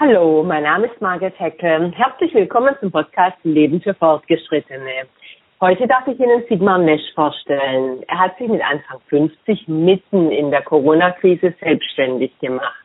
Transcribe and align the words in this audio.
Hallo, 0.00 0.44
mein 0.44 0.62
Name 0.62 0.86
ist 0.86 1.00
Margret 1.00 1.36
Hecke. 1.40 1.90
Herzlich 1.92 2.32
willkommen 2.32 2.72
zum 2.78 2.92
Podcast 2.92 3.36
Leben 3.42 3.80
für 3.80 3.94
Fortgeschrittene. 3.94 5.08
Heute 5.60 5.88
darf 5.88 6.06
ich 6.06 6.20
Ihnen 6.20 6.44
Sigmar 6.48 6.78
Mesch 6.78 7.02
vorstellen. 7.16 8.04
Er 8.06 8.18
hat 8.20 8.38
sich 8.38 8.46
mit 8.46 8.62
Anfang 8.62 9.00
50 9.08 9.66
mitten 9.66 10.30
in 10.30 10.52
der 10.52 10.62
Corona-Krise 10.62 11.52
selbstständig 11.60 12.30
gemacht. 12.38 12.84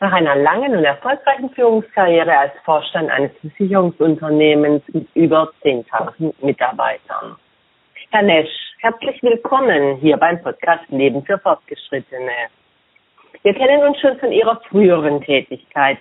Nach 0.00 0.12
einer 0.12 0.34
langen 0.34 0.76
und 0.76 0.82
erfolgreichen 0.82 1.50
Führungskarriere 1.50 2.36
als 2.36 2.52
Vorstand 2.64 3.10
eines 3.12 3.30
Versicherungsunternehmens 3.42 4.82
mit 4.88 5.06
über 5.14 5.52
10.000 5.62 6.34
Mitarbeitern. 6.44 7.36
Herr 8.10 8.22
Nesch, 8.22 8.50
herzlich 8.80 9.22
willkommen 9.22 9.98
hier 9.98 10.16
beim 10.16 10.42
Podcast 10.42 10.88
Leben 10.88 11.24
für 11.24 11.38
Fortgeschrittene. 11.38 12.50
Wir 13.42 13.54
kennen 13.54 13.84
uns 13.84 14.00
schon 14.00 14.18
von 14.18 14.32
Ihrer 14.32 14.60
früheren 14.68 15.20
Tätigkeit 15.20 15.98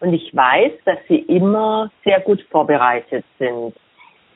und 0.00 0.12
ich 0.12 0.34
weiß, 0.34 0.72
dass 0.84 0.98
Sie 1.08 1.18
immer 1.18 1.90
sehr 2.04 2.20
gut 2.20 2.40
vorbereitet 2.50 3.24
sind. 3.38 3.74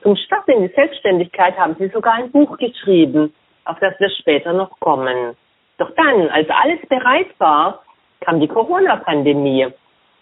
Zum 0.03 0.17
Start 0.17 0.49
in 0.49 0.63
die 0.63 0.75
Selbstständigkeit 0.75 1.57
haben 1.57 1.77
Sie 1.79 1.89
sogar 1.89 2.15
ein 2.15 2.31
Buch 2.33 2.57
geschrieben, 2.59 3.33
auf 3.65 3.79
das 3.81 3.99
wir 4.01 4.11
später 4.11 4.53
noch 4.53 4.79
kommen. 4.81 5.37
Doch 5.79 5.91
dann, 5.97 6.29
als 6.29 6.49
alles 6.51 6.81
bereit 6.89 7.29
war, 7.39 7.83
kam 8.21 8.41
die 8.41 8.49
Corona-Pandemie. 8.49 9.69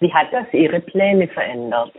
Wie 0.01 0.13
hat 0.13 0.33
das 0.33 0.47
Ihre 0.53 0.81
Pläne 0.81 1.29
verändert? 1.29 1.93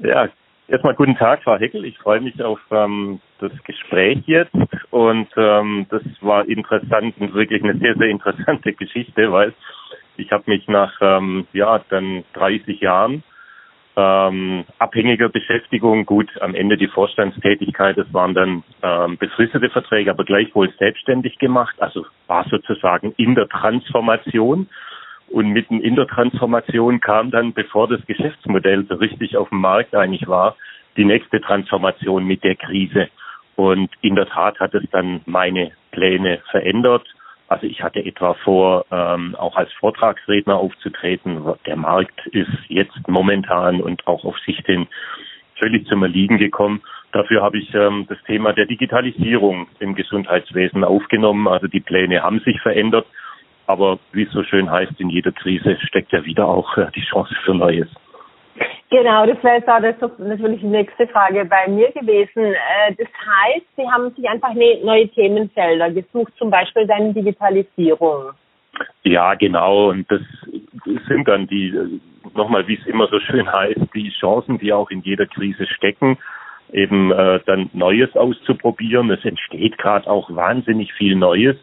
Ja, 0.00 0.28
erstmal 0.68 0.94
guten 0.94 1.16
Tag, 1.16 1.42
Frau 1.42 1.56
Heckel. 1.56 1.84
Ich 1.84 1.98
freue 1.98 2.20
mich 2.20 2.42
auf 2.42 2.60
ähm, 2.70 3.20
das 3.40 3.52
Gespräch 3.64 4.18
jetzt 4.26 4.54
und 4.90 5.28
ähm, 5.36 5.86
das 5.90 6.02
war 6.20 6.46
interessant 6.48 7.14
und 7.18 7.34
wirklich 7.34 7.62
eine 7.62 7.78
sehr, 7.78 7.94
sehr 7.96 8.08
interessante 8.08 8.72
Geschichte, 8.74 9.32
weil 9.32 9.54
ich 10.18 10.32
habe 10.32 10.44
mich 10.46 10.66
nach 10.68 10.92
ähm, 11.00 11.46
ja 11.52 11.80
dann 11.88 12.24
30 12.34 12.80
Jahren 12.80 13.22
ähm, 13.96 14.64
abhängiger 14.78 15.30
Beschäftigung, 15.30 16.04
gut, 16.04 16.30
am 16.42 16.54
Ende 16.54 16.76
die 16.76 16.86
Vorstandstätigkeit, 16.86 17.96
das 17.96 18.12
waren 18.12 18.34
dann 18.34 18.62
ähm, 18.82 19.16
befristete 19.16 19.70
Verträge, 19.70 20.10
aber 20.10 20.24
gleichwohl 20.24 20.70
selbstständig 20.78 21.38
gemacht, 21.38 21.74
also 21.78 22.04
war 22.26 22.44
sozusagen 22.50 23.14
in 23.16 23.34
der 23.34 23.48
Transformation. 23.48 24.68
Und 25.28 25.48
mitten 25.48 25.80
in 25.80 25.96
der 25.96 26.06
Transformation 26.06 27.00
kam 27.00 27.30
dann, 27.32 27.52
bevor 27.52 27.88
das 27.88 28.04
Geschäftsmodell 28.06 28.86
so 28.86 28.94
richtig 28.94 29.36
auf 29.36 29.48
dem 29.48 29.60
Markt 29.60 29.94
eigentlich 29.94 30.28
war, 30.28 30.56
die 30.96 31.04
nächste 31.04 31.40
Transformation 31.40 32.24
mit 32.24 32.44
der 32.44 32.54
Krise. 32.54 33.08
Und 33.56 33.90
in 34.02 34.14
der 34.14 34.28
Tat 34.28 34.60
hat 34.60 34.74
es 34.74 34.84
dann 34.92 35.22
meine 35.24 35.72
Pläne 35.90 36.40
verändert. 36.50 37.02
Also 37.48 37.66
ich 37.66 37.82
hatte 37.82 38.04
etwa 38.04 38.34
vor, 38.34 38.86
ähm, 38.90 39.36
auch 39.36 39.56
als 39.56 39.72
Vortragsredner 39.74 40.56
aufzutreten. 40.56 41.42
Der 41.66 41.76
Markt 41.76 42.26
ist 42.28 42.50
jetzt 42.68 43.08
momentan 43.08 43.80
und 43.80 44.06
auch 44.06 44.24
auf 44.24 44.38
Sicht 44.40 44.66
hin 44.66 44.88
völlig 45.58 45.86
zum 45.86 46.02
Erliegen 46.02 46.38
gekommen. 46.38 46.82
Dafür 47.12 47.42
habe 47.42 47.58
ich 47.58 47.72
ähm, 47.74 48.06
das 48.08 48.18
Thema 48.26 48.52
der 48.52 48.66
Digitalisierung 48.66 49.68
im 49.78 49.94
Gesundheitswesen 49.94 50.84
aufgenommen. 50.84 51.46
Also 51.48 51.68
die 51.68 51.80
Pläne 51.80 52.22
haben 52.22 52.40
sich 52.40 52.60
verändert. 52.60 53.06
Aber 53.66 53.98
wie 54.12 54.24
es 54.24 54.32
so 54.32 54.42
schön 54.44 54.70
heißt, 54.70 54.92
in 54.98 55.10
jeder 55.10 55.32
Krise 55.32 55.76
steckt 55.80 56.12
ja 56.12 56.24
wieder 56.24 56.46
auch 56.46 56.76
äh, 56.76 56.86
die 56.94 57.02
Chance 57.02 57.34
für 57.44 57.54
Neues. 57.54 57.88
Genau, 58.90 59.26
das 59.26 59.42
wäre 59.42 59.56
jetzt 59.56 59.68
auch 60.02 60.18
natürlich 60.18 60.60
die 60.60 60.66
nächste 60.66 61.08
Frage 61.08 61.44
bei 61.44 61.68
mir 61.68 61.90
gewesen. 61.90 62.54
Äh, 62.54 62.94
das 62.96 63.08
heißt, 63.08 63.66
Sie 63.76 63.88
haben 63.88 64.10
sich 64.14 64.28
einfach 64.28 64.54
ne, 64.54 64.80
neue 64.84 65.08
Themenfelder 65.08 65.90
gesucht, 65.90 66.32
zum 66.38 66.50
Beispiel 66.50 66.86
dann 66.86 67.12
Digitalisierung. 67.12 68.30
Ja, 69.02 69.34
genau. 69.34 69.90
Und 69.90 70.10
das 70.10 70.20
sind 71.08 71.26
dann 71.26 71.48
die, 71.48 72.00
nochmal, 72.34 72.68
wie 72.68 72.78
es 72.78 72.86
immer 72.86 73.08
so 73.08 73.18
schön 73.18 73.50
heißt, 73.50 73.80
die 73.94 74.10
Chancen, 74.20 74.58
die 74.58 74.72
auch 74.72 74.90
in 74.90 75.00
jeder 75.00 75.26
Krise 75.26 75.66
stecken, 75.66 76.18
eben 76.72 77.10
äh, 77.10 77.40
dann 77.46 77.70
Neues 77.72 78.14
auszuprobieren. 78.14 79.10
Es 79.10 79.24
entsteht 79.24 79.78
gerade 79.78 80.08
auch 80.08 80.30
wahnsinnig 80.34 80.92
viel 80.92 81.16
Neues. 81.16 81.56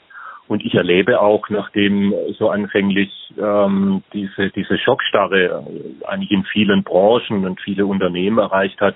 Und 0.48 0.64
ich 0.66 0.76
erlebe 0.76 1.22
auch, 1.22 1.50
nachdem 1.50 2.14
so 2.38 2.50
anfänglich 2.50 3.12
ähm, 3.42 4.04
diese, 4.12 4.50
diese 4.50 4.78
Schockstarre 4.78 5.66
eigentlich 6.06 6.32
in 6.32 6.44
vielen 6.44 6.84
Branchen 6.84 7.46
und 7.46 7.62
viele 7.62 7.86
Unternehmen 7.86 8.40
erreicht 8.40 8.80
hat, 8.82 8.96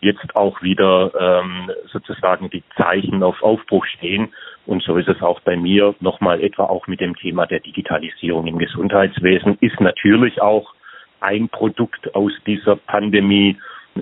jetzt 0.00 0.36
auch 0.36 0.62
wieder 0.62 1.12
ähm, 1.18 1.70
sozusagen 1.92 2.50
die 2.50 2.62
Zeichen 2.76 3.22
auf 3.22 3.42
Aufbruch 3.42 3.84
stehen. 3.86 4.28
Und 4.66 4.82
so 4.82 4.96
ist 4.96 5.08
es 5.08 5.22
auch 5.22 5.40
bei 5.40 5.56
mir 5.56 5.94
nochmal 6.00 6.42
etwa 6.42 6.64
auch 6.64 6.86
mit 6.86 7.00
dem 7.00 7.16
Thema 7.16 7.46
der 7.46 7.60
Digitalisierung 7.60 8.46
im 8.46 8.58
Gesundheitswesen, 8.58 9.58
ist 9.60 9.80
natürlich 9.80 10.40
auch 10.40 10.74
ein 11.20 11.48
Produkt 11.48 12.14
aus 12.14 12.32
dieser 12.46 12.76
Pandemie 12.76 13.56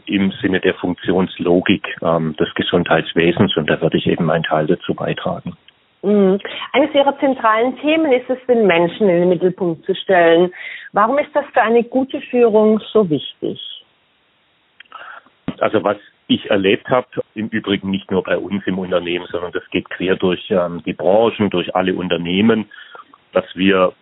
im 0.06 0.32
Sinne 0.42 0.60
der 0.60 0.74
Funktionslogik 0.74 1.96
ähm, 2.02 2.34
des 2.36 2.52
Gesundheitswesens. 2.54 3.56
Und 3.56 3.70
da 3.70 3.80
würde 3.80 3.96
ich 3.96 4.06
eben 4.06 4.24
meinen 4.24 4.42
Teil 4.42 4.66
dazu 4.66 4.94
beitragen. 4.94 5.56
Mhm. 6.04 6.38
Eines 6.74 6.94
Ihrer 6.94 7.18
zentralen 7.18 7.78
Themen 7.78 8.12
ist 8.12 8.28
es, 8.28 8.38
den 8.46 8.66
Menschen 8.66 9.08
in 9.08 9.20
den 9.20 9.28
Mittelpunkt 9.30 9.86
zu 9.86 9.94
stellen. 9.94 10.52
Warum 10.92 11.18
ist 11.18 11.34
das 11.34 11.46
für 11.54 11.62
eine 11.62 11.82
gute 11.82 12.20
Führung 12.20 12.78
so 12.92 13.08
wichtig? 13.08 13.58
Also 15.60 15.82
was 15.82 15.96
ich 16.26 16.50
erlebt 16.50 16.88
habe, 16.90 17.06
im 17.34 17.48
Übrigen 17.48 17.90
nicht 17.90 18.10
nur 18.10 18.22
bei 18.22 18.36
uns 18.36 18.66
im 18.66 18.78
Unternehmen, 18.78 19.26
sondern 19.30 19.52
das 19.52 19.62
geht 19.70 19.88
quer 19.88 20.16
durch 20.16 20.50
ähm, 20.50 20.82
die 20.84 20.92
Branchen, 20.92 21.48
durch 21.48 21.74
alle 21.74 21.94
Unternehmen, 21.94 22.66
dass 23.32 23.44
wir 23.54 23.92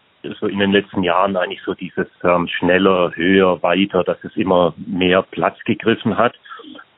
so 0.41 0.47
in 0.47 0.59
den 0.59 0.73
letzten 0.73 1.05
Jahren 1.05 1.37
eigentlich 1.37 1.63
so 1.63 1.75
dieses 1.75 2.07
ähm, 2.25 2.49
schneller, 2.49 3.13
höher, 3.15 3.63
weiter, 3.63 4.03
dass 4.03 4.23
es 4.25 4.37
immer 4.37 4.75
mehr 4.77 5.23
Platz 5.23 5.59
gegriffen 5.65 6.17
hat 6.17 6.35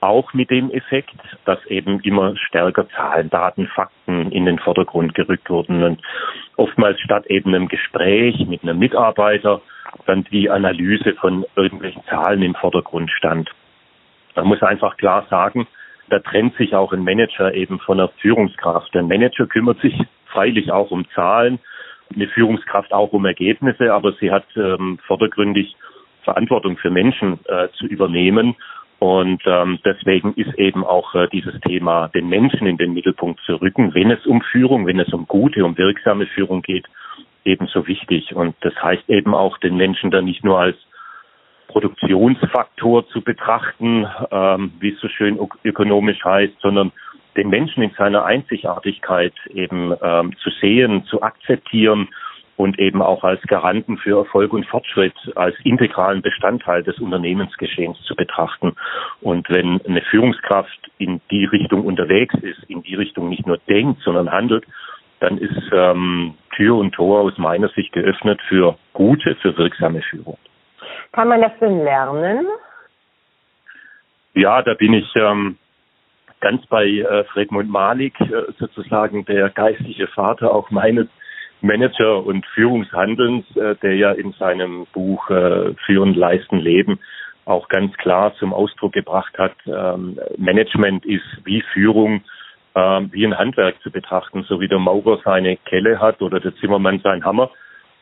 auch 0.04 0.32
mit 0.34 0.50
dem 0.50 0.70
Effekt, 0.70 1.14
dass 1.44 1.64
eben 1.66 2.00
immer 2.00 2.36
stärker 2.36 2.88
Zahlen, 2.90 3.30
Daten, 3.30 3.66
Fakten 3.68 4.30
in 4.30 4.44
den 4.44 4.58
Vordergrund 4.58 5.14
gerückt 5.14 5.48
wurden 5.50 5.82
und 5.82 6.00
oftmals 6.56 7.00
statt 7.00 7.26
eben 7.26 7.54
einem 7.54 7.68
Gespräch 7.68 8.46
mit 8.46 8.62
einem 8.62 8.78
Mitarbeiter 8.78 9.60
dann 10.06 10.24
die 10.24 10.50
Analyse 10.50 11.14
von 11.14 11.44
irgendwelchen 11.56 12.04
Zahlen 12.04 12.42
im 12.42 12.54
Vordergrund 12.54 13.10
stand. 13.10 13.50
Man 14.34 14.46
muss 14.46 14.62
einfach 14.62 14.96
klar 14.96 15.26
sagen, 15.30 15.66
da 16.10 16.18
trennt 16.18 16.54
sich 16.56 16.74
auch 16.74 16.92
ein 16.92 17.04
Manager 17.04 17.54
eben 17.54 17.78
von 17.80 17.98
der 17.98 18.08
Führungskraft. 18.20 18.94
Ein 18.96 19.08
Manager 19.08 19.46
kümmert 19.46 19.80
sich 19.80 19.94
freilich 20.26 20.70
auch 20.70 20.90
um 20.90 21.08
Zahlen, 21.14 21.58
eine 22.14 22.28
Führungskraft 22.28 22.92
auch 22.92 23.12
um 23.12 23.24
Ergebnisse, 23.24 23.92
aber 23.92 24.12
sie 24.20 24.30
hat 24.30 24.44
ähm, 24.56 24.98
vordergründig 25.06 25.74
Verantwortung 26.22 26.76
für 26.76 26.90
Menschen 26.90 27.38
äh, 27.46 27.68
zu 27.78 27.86
übernehmen 27.86 28.56
und 29.04 29.42
ähm, 29.44 29.80
deswegen 29.84 30.32
ist 30.32 30.58
eben 30.58 30.82
auch 30.82 31.14
äh, 31.14 31.28
dieses 31.30 31.60
Thema, 31.60 32.08
den 32.08 32.26
Menschen 32.26 32.66
in 32.66 32.78
den 32.78 32.94
Mittelpunkt 32.94 33.38
zu 33.44 33.56
rücken, 33.56 33.92
wenn 33.92 34.10
es 34.10 34.24
um 34.24 34.40
Führung, 34.40 34.86
wenn 34.86 34.98
es 34.98 35.12
um 35.12 35.26
gute, 35.26 35.62
um 35.66 35.76
wirksame 35.76 36.24
Führung 36.24 36.62
geht, 36.62 36.86
ebenso 37.44 37.86
wichtig. 37.86 38.34
Und 38.34 38.56
das 38.62 38.72
heißt 38.82 39.10
eben 39.10 39.34
auch, 39.34 39.58
den 39.58 39.76
Menschen 39.76 40.10
dann 40.10 40.24
nicht 40.24 40.42
nur 40.42 40.58
als 40.58 40.76
Produktionsfaktor 41.68 43.06
zu 43.08 43.20
betrachten, 43.20 44.06
ähm, 44.30 44.72
wie 44.80 44.94
es 44.94 45.00
so 45.00 45.08
schön 45.08 45.38
ökonomisch 45.64 46.24
heißt, 46.24 46.54
sondern 46.62 46.90
den 47.36 47.50
Menschen 47.50 47.82
in 47.82 47.90
seiner 47.98 48.24
Einzigartigkeit 48.24 49.34
eben 49.50 49.92
ähm, 50.00 50.34
zu 50.38 50.48
sehen, 50.62 51.04
zu 51.10 51.20
akzeptieren 51.20 52.08
und 52.56 52.78
eben 52.78 53.02
auch 53.02 53.24
als 53.24 53.42
Garanten 53.42 53.98
für 53.98 54.18
Erfolg 54.18 54.52
und 54.52 54.66
Fortschritt 54.66 55.14
als 55.34 55.56
integralen 55.64 56.22
Bestandteil 56.22 56.82
des 56.82 56.98
Unternehmensgeschehens 56.98 58.00
zu 58.02 58.14
betrachten. 58.14 58.76
Und 59.20 59.48
wenn 59.50 59.80
eine 59.86 60.02
Führungskraft 60.02 60.90
in 60.98 61.20
die 61.30 61.44
Richtung 61.46 61.84
unterwegs 61.84 62.34
ist, 62.42 62.62
in 62.68 62.82
die 62.82 62.94
Richtung 62.94 63.28
nicht 63.28 63.46
nur 63.46 63.58
denkt, 63.68 64.02
sondern 64.02 64.30
handelt, 64.30 64.64
dann 65.20 65.38
ist 65.38 65.70
ähm, 65.72 66.34
Tür 66.54 66.76
und 66.76 66.92
Tor 66.92 67.20
aus 67.20 67.38
meiner 67.38 67.68
Sicht 67.68 67.92
geöffnet 67.92 68.40
für 68.48 68.76
gute, 68.92 69.36
für 69.36 69.56
wirksame 69.56 70.02
Führung. 70.02 70.38
Kann 71.12 71.28
man 71.28 71.40
das 71.40 71.52
denn 71.60 71.82
lernen? 71.82 72.46
Ja, 74.34 74.62
da 74.62 74.74
bin 74.74 74.92
ich 74.92 75.10
ähm, 75.16 75.56
ganz 76.40 76.66
bei 76.66 76.84
äh, 76.84 77.24
Fredmund 77.32 77.70
Malik, 77.70 78.20
äh, 78.20 78.52
sozusagen 78.58 79.24
der 79.24 79.48
geistliche 79.50 80.08
Vater 80.08 80.52
auch 80.52 80.70
meines 80.70 81.06
Manager 81.64 82.24
und 82.24 82.44
Führungshandelns, 82.46 83.44
äh, 83.56 83.74
der 83.76 83.96
ja 83.96 84.12
in 84.12 84.32
seinem 84.32 84.86
Buch 84.92 85.30
äh, 85.30 85.74
Führen, 85.86 86.14
Leisten, 86.14 86.58
Leben 86.58 86.98
auch 87.46 87.68
ganz 87.68 87.94
klar 87.96 88.34
zum 88.38 88.54
Ausdruck 88.54 88.92
gebracht 88.92 89.36
hat, 89.38 89.54
ähm, 89.66 90.18
Management 90.38 91.04
ist 91.04 91.24
wie 91.44 91.62
Führung 91.72 92.22
ähm, 92.74 93.10
wie 93.12 93.24
ein 93.24 93.38
Handwerk 93.38 93.80
zu 93.82 93.90
betrachten, 93.90 94.44
so 94.48 94.60
wie 94.60 94.68
der 94.68 94.78
Maurer 94.78 95.20
seine 95.24 95.56
Kelle 95.56 96.00
hat 96.00 96.22
oder 96.22 96.40
der 96.40 96.54
Zimmermann 96.56 97.00
seinen 97.00 97.24
Hammer, 97.24 97.50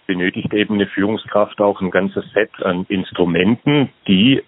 benötigt 0.07 0.53
eben 0.55 0.75
eine 0.75 0.87
Führungskraft 0.87 1.61
auch 1.61 1.81
ein 1.81 1.91
ganzes 1.91 2.25
Set 2.33 2.51
an 2.63 2.87
Instrumenten, 2.89 3.91
die 4.09 4.43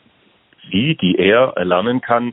sie, 0.71 0.97
die 0.97 1.17
er 1.19 1.53
erlernen 1.57 2.01
kann, 2.01 2.33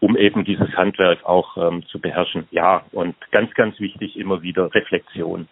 um 0.00 0.16
eben 0.16 0.44
dieses 0.44 0.72
Handwerk 0.76 1.24
auch 1.24 1.56
ähm, 1.56 1.84
zu 1.86 2.00
beherrschen. 2.00 2.46
Ja, 2.50 2.84
und 2.92 3.16
ganz, 3.30 3.52
ganz 3.54 3.78
wichtig 3.80 4.16
immer 4.16 4.42
wieder 4.42 4.72
Reflexion. 4.74 5.48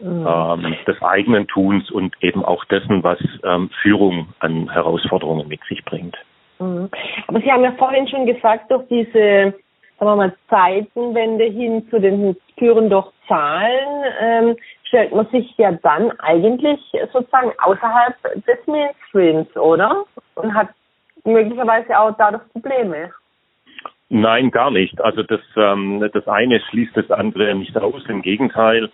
Ähm, 0.00 0.76
des 0.86 1.02
eigenen 1.02 1.46
Tuns 1.48 1.90
und 1.90 2.14
eben 2.22 2.44
auch 2.44 2.64
dessen, 2.66 3.02
was 3.02 3.18
ähm, 3.44 3.70
Führung 3.82 4.28
an 4.40 4.70
Herausforderungen 4.70 5.48
mit 5.48 5.60
sich 5.68 5.84
bringt. 5.84 6.16
Mhm. 6.58 6.88
Aber 7.26 7.40
Sie 7.40 7.50
haben 7.50 7.64
ja 7.64 7.72
vorhin 7.72 8.08
schon 8.08 8.26
gesagt, 8.26 8.70
durch 8.70 8.86
diese 8.88 9.54
sagen 9.98 10.10
wir 10.12 10.16
mal, 10.16 10.34
Zeitenwende 10.48 11.44
hin 11.44 11.86
zu 11.90 11.98
den 11.98 12.36
Führen 12.56 12.88
durch 12.88 13.08
Zahlen, 13.26 14.04
ähm, 14.20 14.56
stellt 14.84 15.14
man 15.14 15.26
sich 15.26 15.52
ja 15.58 15.72
dann 15.72 16.12
eigentlich 16.20 16.80
sozusagen 17.12 17.52
außerhalb 17.58 18.14
des 18.46 18.66
Mainstreams, 18.66 19.54
oder? 19.56 20.04
Und 20.36 20.54
hat 20.54 20.68
möglicherweise 21.24 21.98
auch 21.98 22.14
dadurch 22.16 22.42
Probleme. 22.52 23.10
Nein, 24.08 24.50
gar 24.50 24.70
nicht. 24.70 25.00
Also 25.02 25.22
das, 25.22 25.40
ähm, 25.56 26.08
das 26.12 26.26
eine 26.26 26.60
schließt 26.60 26.96
das 26.96 27.10
andere 27.10 27.54
nicht 27.54 27.76
aus. 27.76 28.02
Im 28.08 28.22
Gegenteil, 28.22 28.90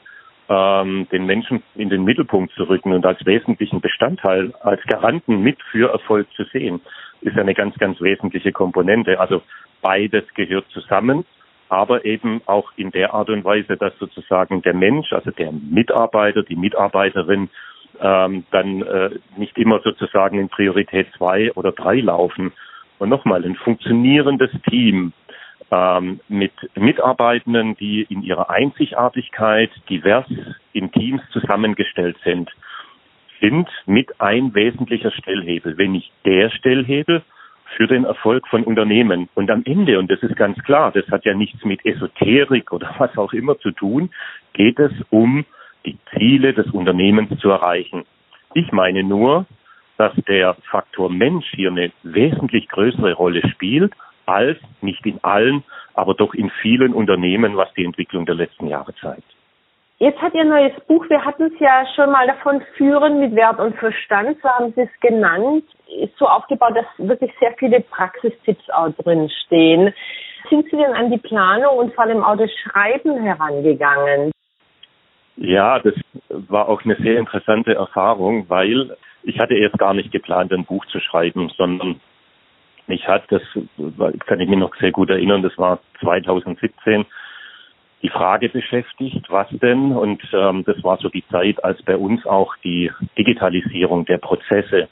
ähm, 0.48 1.06
den 1.10 1.26
Menschen 1.26 1.62
in 1.74 1.88
den 1.88 2.04
Mittelpunkt 2.04 2.52
zu 2.54 2.64
rücken 2.64 2.92
und 2.92 3.06
als 3.06 3.24
wesentlichen 3.24 3.80
Bestandteil, 3.80 4.52
als 4.60 4.82
Garanten 4.84 5.40
mit 5.42 5.58
für 5.70 5.90
Erfolg 5.90 6.26
zu 6.34 6.44
sehen, 6.44 6.80
ist 7.22 7.38
eine 7.38 7.54
ganz, 7.54 7.76
ganz 7.78 8.00
wesentliche 8.00 8.52
Komponente. 8.52 9.18
Also 9.18 9.42
beides 9.80 10.24
gehört 10.34 10.66
zusammen, 10.70 11.24
aber 11.68 12.04
eben 12.04 12.42
auch 12.46 12.72
in 12.76 12.90
der 12.90 13.14
Art 13.14 13.30
und 13.30 13.44
Weise, 13.44 13.76
dass 13.76 13.96
sozusagen 13.98 14.62
der 14.62 14.74
Mensch, 14.74 15.12
also 15.12 15.30
der 15.30 15.52
Mitarbeiter, 15.52 16.42
die 16.42 16.56
Mitarbeiterin, 16.56 17.48
ähm, 18.00 18.44
dann 18.50 18.82
äh, 18.82 19.10
nicht 19.36 19.56
immer 19.56 19.80
sozusagen 19.80 20.38
in 20.38 20.48
Priorität 20.48 21.06
zwei 21.16 21.52
oder 21.52 21.72
drei 21.72 22.00
laufen. 22.00 22.52
Und 22.98 23.08
nochmal, 23.08 23.44
ein 23.44 23.56
funktionierendes 23.56 24.50
Team 24.68 25.12
ähm, 25.74 26.20
mit 26.28 26.52
Mitarbeitenden, 26.76 27.76
die 27.76 28.02
in 28.02 28.22
ihrer 28.22 28.50
Einzigartigkeit 28.50 29.70
divers 29.88 30.26
in 30.72 30.92
Teams 30.92 31.22
zusammengestellt 31.32 32.16
sind, 32.24 32.50
sind 33.40 33.68
mit 33.86 34.20
ein 34.20 34.54
wesentlicher 34.54 35.10
Stellhebel, 35.10 35.76
wenn 35.76 35.92
nicht 35.92 36.12
der 36.24 36.50
Stellhebel 36.50 37.22
für 37.76 37.88
den 37.88 38.04
Erfolg 38.04 38.46
von 38.48 38.62
Unternehmen. 38.62 39.28
Und 39.34 39.50
am 39.50 39.62
Ende, 39.64 39.98
und 39.98 40.10
das 40.10 40.22
ist 40.22 40.36
ganz 40.36 40.62
klar, 40.62 40.92
das 40.92 41.08
hat 41.08 41.24
ja 41.24 41.34
nichts 41.34 41.64
mit 41.64 41.84
Esoterik 41.84 42.72
oder 42.72 42.94
was 42.98 43.16
auch 43.18 43.32
immer 43.32 43.58
zu 43.58 43.72
tun, 43.72 44.10
geht 44.52 44.78
es 44.78 44.92
um 45.10 45.44
die 45.84 45.98
Ziele 46.14 46.54
des 46.54 46.68
Unternehmens 46.68 47.38
zu 47.40 47.50
erreichen. 47.50 48.04
Ich 48.54 48.70
meine 48.70 49.02
nur, 49.02 49.46
dass 49.96 50.14
der 50.28 50.54
Faktor 50.70 51.10
Mensch 51.10 51.46
hier 51.54 51.70
eine 51.70 51.90
wesentlich 52.02 52.68
größere 52.68 53.14
Rolle 53.14 53.46
spielt 53.48 53.92
als, 54.26 54.58
nicht 54.80 55.04
in 55.06 55.22
allen, 55.22 55.64
aber 55.94 56.14
doch 56.14 56.34
in 56.34 56.50
vielen 56.62 56.92
Unternehmen, 56.92 57.56
was 57.56 57.72
die 57.74 57.84
Entwicklung 57.84 58.26
der 58.26 58.34
letzten 58.34 58.66
Jahre 58.66 58.94
zeigt. 58.94 59.24
Jetzt 59.98 60.20
hat 60.20 60.34
Ihr 60.34 60.44
neues 60.44 60.72
Buch, 60.88 61.08
wir 61.08 61.24
hatten 61.24 61.44
es 61.44 61.60
ja 61.60 61.84
schon 61.94 62.10
mal 62.10 62.26
davon, 62.26 62.60
Führen 62.76 63.20
mit 63.20 63.34
Wert 63.34 63.60
und 63.60 63.76
Verstand, 63.76 64.36
so 64.42 64.48
haben 64.48 64.72
Sie 64.74 64.82
es 64.82 65.00
genannt, 65.00 65.64
ist 66.02 66.16
so 66.18 66.26
aufgebaut, 66.26 66.74
dass 66.74 66.86
wirklich 66.98 67.32
sehr 67.38 67.54
viele 67.58 67.80
Praxistipps 67.80 68.68
auch 68.70 68.90
drin 69.02 69.30
stehen. 69.46 69.94
Sind 70.50 70.64
Sie 70.64 70.76
denn 70.76 70.92
an 70.94 71.10
die 71.10 71.18
Planung 71.18 71.78
und 71.78 71.94
vor 71.94 72.04
allem 72.04 72.24
auch 72.24 72.36
das 72.36 72.50
Schreiben 72.64 73.22
herangegangen? 73.22 74.32
Ja, 75.36 75.78
das 75.78 75.94
war 76.28 76.68
auch 76.68 76.84
eine 76.84 76.96
sehr 76.96 77.18
interessante 77.18 77.74
Erfahrung, 77.74 78.48
weil 78.48 78.96
ich 79.22 79.38
hatte 79.38 79.54
erst 79.54 79.78
gar 79.78 79.94
nicht 79.94 80.12
geplant, 80.12 80.52
ein 80.52 80.64
Buch 80.64 80.84
zu 80.86 81.00
schreiben, 81.00 81.50
sondern 81.56 82.00
mich 82.86 83.06
hat, 83.08 83.24
das 83.30 83.42
kann 84.26 84.40
ich 84.40 84.48
mich 84.48 84.58
noch 84.58 84.74
sehr 84.76 84.92
gut 84.92 85.10
erinnern, 85.10 85.42
das 85.42 85.56
war 85.58 85.80
2017, 86.00 87.06
die 88.02 88.10
Frage 88.10 88.50
beschäftigt, 88.50 89.30
was 89.30 89.48
denn? 89.50 89.92
Und 89.92 90.22
ähm, 90.34 90.62
das 90.66 90.82
war 90.84 90.98
so 90.98 91.08
die 91.08 91.26
Zeit, 91.28 91.64
als 91.64 91.82
bei 91.82 91.96
uns 91.96 92.26
auch 92.26 92.54
die 92.62 92.90
Digitalisierung 93.16 94.04
der 94.04 94.18
Prozesse 94.18 94.88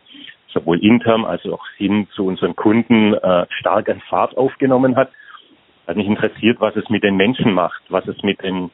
sowohl 0.49 0.83
intern 0.83 1.25
als 1.25 1.45
auch 1.47 1.65
hin 1.77 2.09
zu 2.15 2.27
unseren 2.27 2.57
Kunden 2.57 3.15
äh, 3.15 3.47
stark 3.59 3.89
an 3.89 4.01
Fahrt 4.09 4.37
aufgenommen 4.37 4.97
hat. 4.97 5.11
Hat 5.87 5.97
mich 5.97 6.07
interessiert, 6.07 6.61
was 6.61 6.75
es 6.77 6.89
mit 6.89 7.03
den 7.03 7.17
Menschen 7.17 7.53
macht, 7.53 7.83
was 7.91 8.07
es 8.07 8.23
mit 8.23 8.43
den 8.43 8.71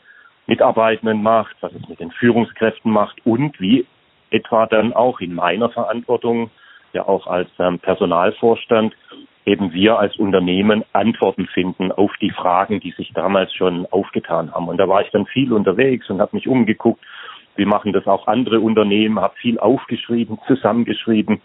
Mitarbeitenden 0.46 1.22
macht, 1.22 1.56
was 1.60 1.72
es 1.72 1.88
mit 1.88 2.00
den 2.00 2.10
Führungskräften 2.10 2.92
macht 2.92 3.24
und 3.26 3.60
wie 3.60 3.86
etwa 4.30 4.66
dann 4.66 4.92
auch 4.92 5.20
in 5.20 5.34
meiner 5.34 5.70
Verantwortung, 5.70 6.50
ja 6.98 7.08
auch 7.08 7.26
als 7.26 7.48
ähm, 7.58 7.78
Personalvorstand, 7.78 8.94
eben 9.46 9.72
wir 9.72 9.98
als 9.98 10.16
Unternehmen 10.16 10.84
Antworten 10.92 11.46
finden 11.46 11.90
auf 11.90 12.12
die 12.20 12.30
Fragen, 12.30 12.80
die 12.80 12.90
sich 12.92 13.12
damals 13.14 13.54
schon 13.54 13.86
aufgetan 13.86 14.52
haben. 14.52 14.68
Und 14.68 14.76
da 14.78 14.88
war 14.88 15.00
ich 15.02 15.10
dann 15.10 15.26
viel 15.26 15.52
unterwegs 15.52 16.10
und 16.10 16.20
habe 16.20 16.36
mich 16.36 16.48
umgeguckt. 16.48 17.02
Wir 17.56 17.66
machen 17.66 17.92
das 17.92 18.06
auch 18.06 18.26
andere 18.26 18.60
Unternehmen, 18.60 19.20
habe 19.20 19.34
viel 19.36 19.58
aufgeschrieben, 19.58 20.38
zusammengeschrieben, 20.46 21.40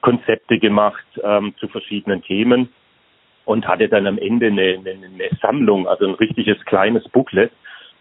Konzepte 0.00 0.58
gemacht 0.58 1.06
ähm, 1.22 1.54
zu 1.58 1.68
verschiedenen 1.68 2.22
Themen 2.22 2.68
und 3.44 3.66
hatte 3.66 3.88
dann 3.88 4.06
am 4.06 4.18
Ende 4.18 4.48
eine, 4.48 4.78
eine, 4.78 4.90
eine 4.90 5.30
Sammlung, 5.40 5.86
also 5.86 6.06
ein 6.06 6.14
richtiges 6.14 6.62
kleines 6.64 7.08
Booklet 7.08 7.52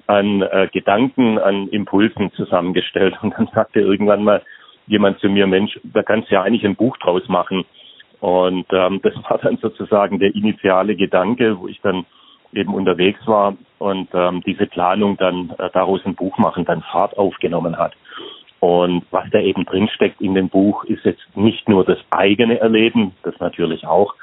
an 0.08 0.42
äh, 0.42 0.68
Gedanken, 0.74 1.38
an 1.40 1.68
Impulsen 1.70 2.32
zusammengestellt. 2.34 3.16
Und 3.22 3.34
dann 3.38 3.48
sagte 3.54 3.80
irgendwann 3.80 4.24
mal 4.24 4.42
jemand 4.88 5.20
zu 5.20 5.30
mir, 5.30 5.48
Mensch, 5.48 5.80
da 5.84 6.04
kannst 6.04 6.30
du 6.30 6.36
ja 6.36 6.44
eigentlich 6.44 6.66
ein 6.66 6.76
Buch 6.76 6.98
draus 6.98 7.28
machen. 7.28 7.66
Und 8.20 8.66
ähm, 8.72 9.02
das 9.04 9.14
war 9.30 9.38
dann 9.38 9.58
sozusagen 9.58 10.20
der 10.20 10.34
initiale 10.34 10.96
Gedanke, 10.96 11.60
wo 11.60 11.68
ich 11.68 11.82
dann 11.82 12.06
eben 12.54 12.74
unterwegs 12.74 13.20
war 13.26 13.56
und 13.80 14.10
ähm, 14.14 14.42
diese 14.46 14.66
Planung 14.68 15.18
dann 15.18 15.50
äh, 15.58 15.70
daraus 15.74 16.06
ein 16.06 16.16
Buch 16.16 16.38
machen, 16.38 16.66
dann 16.66 16.84
Fahrt 16.84 17.18
aufgenommen 17.18 17.78
hat. 17.78 17.94
Und 18.60 19.04
was 19.12 19.26
da 19.32 19.40
eben 19.40 19.66
drinsteckt 19.66 20.22
in 20.22 20.36
dem 20.36 20.48
Buch, 20.48 20.86
ist 20.86 21.04
jetzt 21.04 21.36
nicht 21.36 21.68
nur 21.68 21.84
das 21.84 21.98
eigene 22.12 22.60
Erleben, 22.60 23.12
das 23.24 23.38
natürlich 23.40 23.86
auch, 23.86 24.16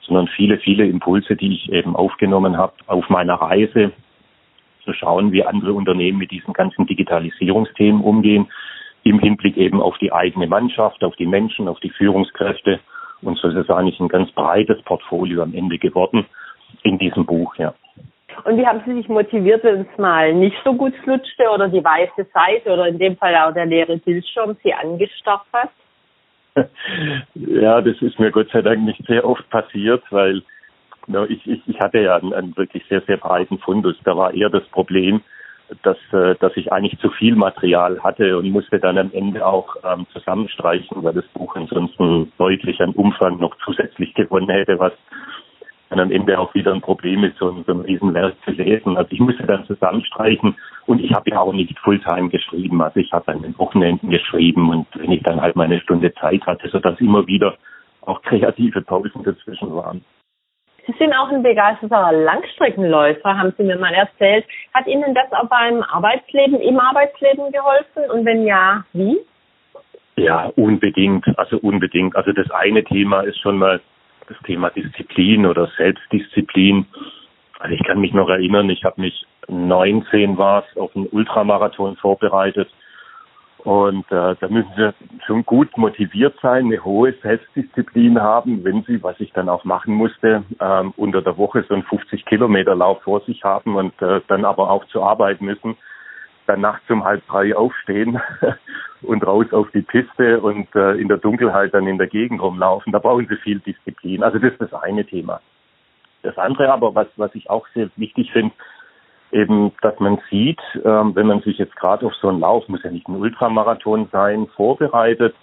sondern 0.00 0.26
viele, 0.28 0.58
viele 0.58 0.86
Impulse, 0.86 1.36
die 1.36 1.54
ich 1.54 1.72
eben 1.72 1.94
aufgenommen 1.94 2.56
habe 2.56 2.72
auf 2.88 3.08
meiner 3.08 3.34
Reise, 3.34 3.92
zu 4.84 4.92
schauen, 4.92 5.32
wie 5.32 5.44
andere 5.44 5.72
Unternehmen 5.72 6.18
mit 6.18 6.30
diesen 6.30 6.52
ganzen 6.52 6.86
Digitalisierungsthemen 6.86 8.02
umgehen, 8.02 8.48
im 9.04 9.20
Hinblick 9.20 9.56
eben 9.56 9.80
auf 9.80 9.96
die 9.98 10.12
eigene 10.12 10.46
Mannschaft, 10.46 11.04
auf 11.04 11.14
die 11.16 11.26
Menschen, 11.26 11.68
auf 11.68 11.78
die 11.80 11.90
Führungskräfte. 11.90 12.80
Und 13.22 13.38
so 13.38 13.48
ist 13.48 13.56
es 13.56 13.70
eigentlich 13.70 14.00
ein 14.00 14.08
ganz 14.08 14.30
breites 14.32 14.82
Portfolio 14.82 15.42
am 15.42 15.54
Ende 15.54 15.78
geworden 15.78 16.26
in 16.82 16.98
diesem 16.98 17.24
Buch, 17.24 17.54
ja. 17.56 17.74
Und 18.42 18.58
wie 18.58 18.66
haben 18.66 18.82
Sie 18.84 18.94
sich 18.94 19.08
motiviert, 19.08 19.62
wenn 19.62 19.82
es 19.82 19.98
mal 19.98 20.34
nicht 20.34 20.56
so 20.64 20.74
gut 20.74 20.94
flutschte 21.04 21.48
oder 21.50 21.68
die 21.68 21.84
weiße 21.84 22.26
Seite 22.34 22.72
oder 22.72 22.88
in 22.88 22.98
dem 22.98 23.16
Fall 23.16 23.36
auch 23.36 23.54
der 23.54 23.66
leere 23.66 23.96
Bildschirm 23.98 24.56
Sie 24.62 24.74
angestarrt 24.74 25.46
hat? 25.52 25.70
Ja, 27.34 27.80
das 27.80 28.00
ist 28.00 28.18
mir 28.20 28.30
Gott 28.30 28.48
sei 28.52 28.62
Dank 28.62 28.84
nicht 28.84 29.04
sehr 29.06 29.24
oft 29.28 29.48
passiert, 29.50 30.04
weil 30.10 30.42
ich, 31.28 31.46
ich, 31.46 31.60
ich 31.66 31.80
hatte 31.80 31.98
ja 31.98 32.16
einen, 32.16 32.32
einen 32.32 32.56
wirklich 32.56 32.84
sehr, 32.88 33.00
sehr 33.02 33.16
breiten 33.16 33.58
Fundus. 33.58 33.96
Da 34.04 34.16
war 34.16 34.32
eher 34.32 34.50
das 34.50 34.64
Problem, 34.68 35.20
dass, 35.82 35.96
äh, 36.12 36.34
dass 36.40 36.56
ich 36.56 36.72
eigentlich 36.72 36.98
zu 37.00 37.10
viel 37.10 37.36
Material 37.36 38.02
hatte 38.02 38.36
und 38.38 38.50
musste 38.50 38.78
dann 38.78 38.98
am 38.98 39.10
Ende 39.12 39.44
auch 39.46 39.76
ähm, 39.84 40.06
zusammenstreichen, 40.12 41.02
weil 41.02 41.14
das 41.14 41.26
Buch 41.28 41.56
ansonsten 41.56 42.32
deutlich 42.38 42.80
an 42.80 42.90
Umfang 42.90 43.38
noch 43.38 43.56
zusätzlich 43.64 44.14
gewonnen 44.14 44.50
hätte, 44.50 44.78
was 44.78 44.92
dann 45.90 46.00
am 46.00 46.10
Ende 46.10 46.38
auch 46.38 46.54
wieder 46.54 46.72
ein 46.72 46.80
Problem 46.80 47.24
ist, 47.24 47.38
so, 47.38 47.62
so 47.66 47.72
ein 47.72 47.80
Riesenwerk 47.80 48.34
zu 48.44 48.50
lesen. 48.50 48.96
Also 48.96 49.12
ich 49.12 49.20
musste 49.20 49.44
dann 49.44 49.64
zusammenstreichen 49.66 50.56
und 50.86 51.00
ich 51.00 51.12
habe 51.12 51.30
ja 51.30 51.40
auch 51.40 51.52
nicht 51.52 51.78
Fulltime 51.78 52.28
geschrieben. 52.28 52.82
Also 52.82 53.00
ich 53.00 53.12
habe 53.12 53.32
an 53.32 53.42
den 53.42 53.56
Wochenenden 53.58 54.10
geschrieben 54.10 54.70
und 54.70 54.86
wenn 54.94 55.12
ich 55.12 55.22
dann 55.22 55.40
halt 55.40 55.56
meine 55.56 55.80
Stunde 55.80 56.12
Zeit 56.14 56.44
hatte, 56.46 56.68
sodass 56.68 57.00
immer 57.00 57.26
wieder 57.26 57.56
auch 58.02 58.20
kreative 58.22 58.82
Pausen 58.82 59.22
dazwischen 59.22 59.74
waren. 59.74 60.04
Sie 60.86 60.94
sind 60.98 61.14
auch 61.14 61.30
ein 61.30 61.42
begeisterter 61.42 62.12
Langstreckenläufer, 62.12 63.38
haben 63.38 63.54
Sie 63.56 63.64
mir 63.64 63.78
mal 63.78 63.94
erzählt. 63.94 64.44
Hat 64.74 64.86
Ihnen 64.86 65.14
das 65.14 65.32
auch 65.32 65.48
beim 65.48 65.82
Arbeitsleben, 65.82 66.60
im 66.60 66.78
Arbeitsleben 66.78 67.50
geholfen? 67.52 68.10
Und 68.12 68.24
wenn 68.24 68.44
ja, 68.44 68.84
wie? 68.92 69.18
Ja, 70.16 70.52
unbedingt. 70.56 71.26
Also 71.38 71.58
unbedingt. 71.58 72.14
Also 72.16 72.32
das 72.32 72.50
eine 72.50 72.84
Thema 72.84 73.22
ist 73.22 73.40
schon 73.40 73.58
mal 73.58 73.80
das 74.28 74.36
Thema 74.44 74.70
Disziplin 74.70 75.46
oder 75.46 75.68
Selbstdisziplin. 75.76 76.86
Also 77.60 77.74
ich 77.74 77.82
kann 77.84 78.00
mich 78.00 78.12
noch 78.12 78.28
erinnern, 78.28 78.68
ich 78.68 78.84
habe 78.84 79.00
mich 79.00 79.24
19 79.48 80.38
war 80.38 80.64
es 80.68 80.76
auf 80.76 80.94
einen 80.94 81.06
Ultramarathon 81.06 81.96
vorbereitet 81.96 82.68
und 83.64 84.04
äh, 84.12 84.36
da 84.38 84.48
müssen 84.48 84.70
Sie 84.76 84.92
schon 85.24 85.44
gut 85.46 85.76
motiviert 85.78 86.36
sein, 86.42 86.66
eine 86.66 86.84
hohe 86.84 87.14
Selbstdisziplin 87.22 88.20
haben, 88.20 88.62
wenn 88.62 88.82
Sie, 88.82 89.02
was 89.02 89.18
ich 89.20 89.32
dann 89.32 89.48
auch 89.48 89.64
machen 89.64 89.94
musste, 89.94 90.44
ähm, 90.60 90.92
unter 90.98 91.22
der 91.22 91.38
Woche 91.38 91.64
so 91.66 91.72
einen 91.72 91.82
50 91.84 92.26
Kilometer 92.26 92.74
Lauf 92.74 93.02
vor 93.02 93.22
sich 93.22 93.42
haben 93.42 93.76
und 93.76 94.00
äh, 94.02 94.20
dann 94.28 94.44
aber 94.44 94.70
auch 94.70 94.84
zur 94.88 95.08
Arbeit 95.08 95.40
müssen, 95.40 95.78
dann 96.46 96.60
nachts 96.60 96.90
um 96.90 97.04
halb 97.04 97.26
drei 97.26 97.56
aufstehen 97.56 98.20
und 99.02 99.26
raus 99.26 99.46
auf 99.52 99.70
die 99.70 99.80
Piste 99.80 100.40
und 100.40 100.68
äh, 100.74 100.92
in 100.96 101.08
der 101.08 101.16
Dunkelheit 101.16 101.72
dann 101.72 101.86
in 101.86 101.96
der 101.96 102.08
Gegend 102.08 102.42
rumlaufen. 102.42 102.92
Da 102.92 102.98
brauchen 102.98 103.26
Sie 103.28 103.36
viel 103.36 103.60
Disziplin. 103.60 104.22
Also 104.22 104.38
das 104.38 104.52
ist 104.52 104.60
das 104.60 104.74
eine 104.74 105.06
Thema. 105.06 105.40
Das 106.22 106.36
andere 106.36 106.70
aber, 106.70 106.94
was, 106.94 107.06
was 107.16 107.34
ich 107.34 107.48
auch 107.48 107.66
sehr 107.74 107.88
wichtig 107.96 108.30
finde, 108.30 108.54
eben, 109.34 109.72
dass 109.82 109.98
man 110.00 110.18
sieht, 110.30 110.60
ähm, 110.84 111.14
wenn 111.14 111.26
man 111.26 111.40
sich 111.42 111.58
jetzt 111.58 111.76
gerade 111.76 112.06
auf 112.06 112.14
so 112.14 112.28
einen 112.28 112.40
Lauf, 112.40 112.68
muss 112.68 112.82
ja 112.84 112.90
nicht 112.90 113.08
ein 113.08 113.16
Ultramarathon 113.16 114.08
sein, 114.12 114.46
vorbereitet, 114.56 115.34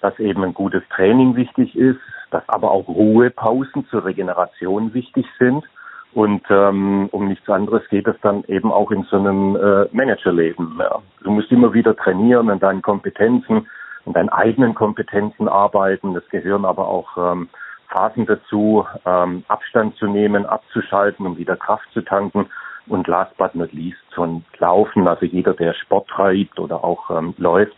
dass 0.00 0.18
eben 0.18 0.44
ein 0.44 0.54
gutes 0.54 0.82
Training 0.94 1.34
wichtig 1.34 1.74
ist, 1.74 2.00
dass 2.30 2.42
aber 2.48 2.70
auch 2.70 2.86
Ruhepausen 2.88 3.86
zur 3.88 4.04
Regeneration 4.04 4.94
wichtig 4.94 5.26
sind. 5.38 5.64
Und 6.12 6.42
ähm, 6.50 7.08
um 7.10 7.28
nichts 7.28 7.48
anderes 7.48 7.88
geht 7.88 8.06
es 8.06 8.16
dann 8.20 8.44
eben 8.44 8.70
auch 8.70 8.90
in 8.90 9.04
so 9.04 9.16
einem 9.16 9.56
äh, 9.56 9.86
Managerleben. 9.92 10.76
Ja. 10.78 10.98
Du 11.22 11.30
musst 11.30 11.50
immer 11.50 11.72
wieder 11.72 11.96
trainieren 11.96 12.50
an 12.50 12.60
deinen 12.60 12.82
Kompetenzen, 12.82 13.66
an 14.04 14.12
deinen 14.12 14.28
eigenen 14.28 14.74
Kompetenzen 14.74 15.48
arbeiten. 15.48 16.14
Es 16.14 16.28
gehören 16.28 16.66
aber 16.66 16.86
auch 16.86 17.16
ähm, 17.16 17.48
Phasen 17.88 18.26
dazu, 18.26 18.86
ähm, 19.06 19.44
Abstand 19.48 19.96
zu 19.96 20.06
nehmen, 20.06 20.44
abzuschalten, 20.44 21.26
um 21.26 21.38
wieder 21.38 21.56
Kraft 21.56 21.90
zu 21.94 22.02
tanken. 22.02 22.46
Und 22.86 23.06
last 23.06 23.36
but 23.36 23.54
not 23.54 23.72
least, 23.72 23.98
ein 24.16 24.44
Laufen, 24.58 25.06
also 25.06 25.24
jeder, 25.24 25.54
der 25.54 25.72
Sport 25.74 26.08
treibt 26.08 26.58
oder 26.58 26.82
auch 26.82 27.10
ähm, 27.10 27.34
läuft, 27.38 27.76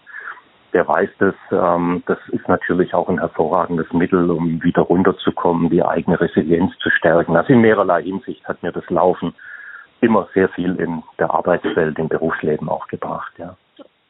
der 0.73 0.89
weiß 0.89 1.11
das, 1.19 1.35
ähm, 1.53 2.03
das 2.07 2.19
ist 2.29 2.49
natürlich 2.49 2.95
auch 2.95 3.09
ein 3.09 3.19
hervorragendes 3.19 3.93
Mittel, 3.93 4.31
um 4.31 4.63
wieder 4.63 4.83
runterzukommen, 4.83 5.71
die 5.71 5.85
eigene 5.85 6.21
Resilienz 6.21 6.77
zu 6.79 6.91
stärken. 6.91 7.37
Also 7.37 7.53
in 7.53 7.61
mehrerlei 7.61 8.03
Hinsicht 8.03 8.47
hat 8.49 8.63
mir 8.63 8.73
das 8.73 8.89
Laufen 8.91 9.35
immer 10.01 10.29
sehr 10.35 10.49
viel 10.51 10.75
in 10.77 11.03
der 11.19 11.31
Arbeitswelt, 11.31 11.99
im 11.99 12.09
Berufsleben 12.09 12.69
auch 12.69 12.87
gebracht, 12.89 13.33
ja. 13.39 13.57